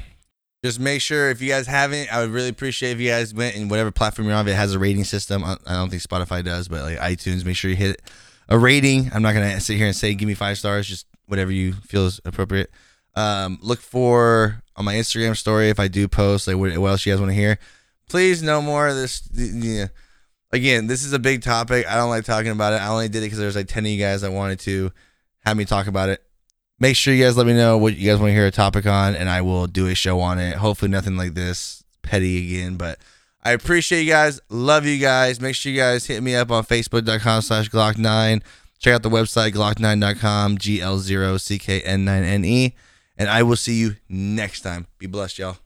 Just 0.64 0.80
make 0.80 1.00
sure 1.00 1.30
if 1.30 1.40
you 1.40 1.48
guys 1.48 1.66
haven't, 1.66 2.12
I 2.12 2.20
would 2.20 2.30
really 2.30 2.48
appreciate 2.48 2.90
if 2.92 3.00
you 3.00 3.08
guys 3.08 3.32
went 3.32 3.54
in 3.54 3.68
whatever 3.68 3.90
platform 3.90 4.26
you're 4.26 4.36
on. 4.36 4.46
If 4.46 4.52
it 4.52 4.56
has 4.56 4.74
a 4.74 4.78
rating 4.78 5.04
system, 5.04 5.44
I 5.44 5.56
don't 5.66 5.88
think 5.88 6.02
Spotify 6.02 6.44
does, 6.44 6.68
but 6.68 6.82
like 6.82 6.98
iTunes, 6.98 7.44
make 7.44 7.56
sure 7.56 7.70
you 7.70 7.76
hit 7.76 8.02
a 8.48 8.58
rating. 8.58 9.10
I'm 9.14 9.22
not 9.22 9.34
gonna 9.34 9.60
sit 9.60 9.76
here 9.76 9.86
and 9.86 9.94
say 9.94 10.14
give 10.14 10.26
me 10.26 10.34
five 10.34 10.58
stars, 10.58 10.88
just 10.88 11.06
whatever 11.26 11.52
you 11.52 11.74
feel 11.74 12.06
is 12.06 12.20
appropriate. 12.24 12.70
Um, 13.14 13.58
look 13.62 13.80
for 13.80 14.62
on 14.74 14.84
my 14.84 14.94
Instagram 14.94 15.36
story 15.36 15.70
if 15.70 15.78
I 15.78 15.88
do 15.88 16.08
post 16.08 16.48
like 16.48 16.56
what, 16.56 16.76
what 16.76 16.88
else 16.88 17.06
you 17.06 17.12
guys 17.12 17.20
want 17.20 17.30
to 17.30 17.36
hear. 17.36 17.58
Please, 18.08 18.42
no 18.42 18.60
more 18.60 18.88
of 18.88 18.96
this. 18.96 19.28
Yeah. 19.32 19.88
Again, 20.50 20.86
this 20.86 21.04
is 21.04 21.12
a 21.12 21.18
big 21.18 21.42
topic. 21.42 21.86
I 21.86 21.94
don't 21.96 22.10
like 22.10 22.24
talking 22.24 22.50
about 22.50 22.72
it. 22.72 22.76
I 22.76 22.88
only 22.88 23.08
did 23.08 23.18
it 23.18 23.26
because 23.26 23.38
there's 23.38 23.56
like 23.56 23.68
10 23.68 23.84
of 23.84 23.90
you 23.90 23.98
guys 23.98 24.22
that 24.22 24.32
wanted 24.32 24.60
to 24.60 24.90
have 25.44 25.56
me 25.56 25.66
talk 25.66 25.86
about 25.86 26.08
it. 26.08 26.22
Make 26.80 26.96
sure 26.96 27.12
you 27.12 27.24
guys 27.24 27.36
let 27.36 27.46
me 27.46 27.54
know 27.54 27.76
what 27.76 27.96
you 27.96 28.08
guys 28.08 28.20
want 28.20 28.30
to 28.30 28.34
hear 28.34 28.46
a 28.46 28.52
topic 28.52 28.86
on, 28.86 29.16
and 29.16 29.28
I 29.28 29.40
will 29.42 29.66
do 29.66 29.88
a 29.88 29.94
show 29.94 30.20
on 30.20 30.38
it. 30.38 30.56
Hopefully, 30.56 30.90
nothing 30.90 31.16
like 31.16 31.34
this 31.34 31.82
petty 32.02 32.54
again, 32.54 32.76
but 32.76 32.98
I 33.42 33.52
appreciate 33.52 34.02
you 34.02 34.10
guys. 34.10 34.40
Love 34.48 34.86
you 34.86 34.98
guys. 34.98 35.40
Make 35.40 35.56
sure 35.56 35.72
you 35.72 35.78
guys 35.78 36.06
hit 36.06 36.22
me 36.22 36.36
up 36.36 36.50
on 36.50 36.64
Facebook.com 36.64 37.42
slash 37.42 37.68
Glock9. 37.70 38.42
Check 38.78 38.94
out 38.94 39.02
the 39.02 39.10
website, 39.10 39.52
Glock9.com, 39.52 40.58
G 40.58 40.80
L 40.80 40.98
0 40.98 41.36
C 41.38 41.58
K 41.58 41.80
N 41.80 42.04
9 42.04 42.22
N 42.22 42.44
E. 42.44 42.74
And 43.16 43.28
I 43.28 43.42
will 43.42 43.56
see 43.56 43.74
you 43.74 43.96
next 44.08 44.60
time. 44.60 44.86
Be 44.98 45.06
blessed, 45.06 45.40
y'all. 45.40 45.56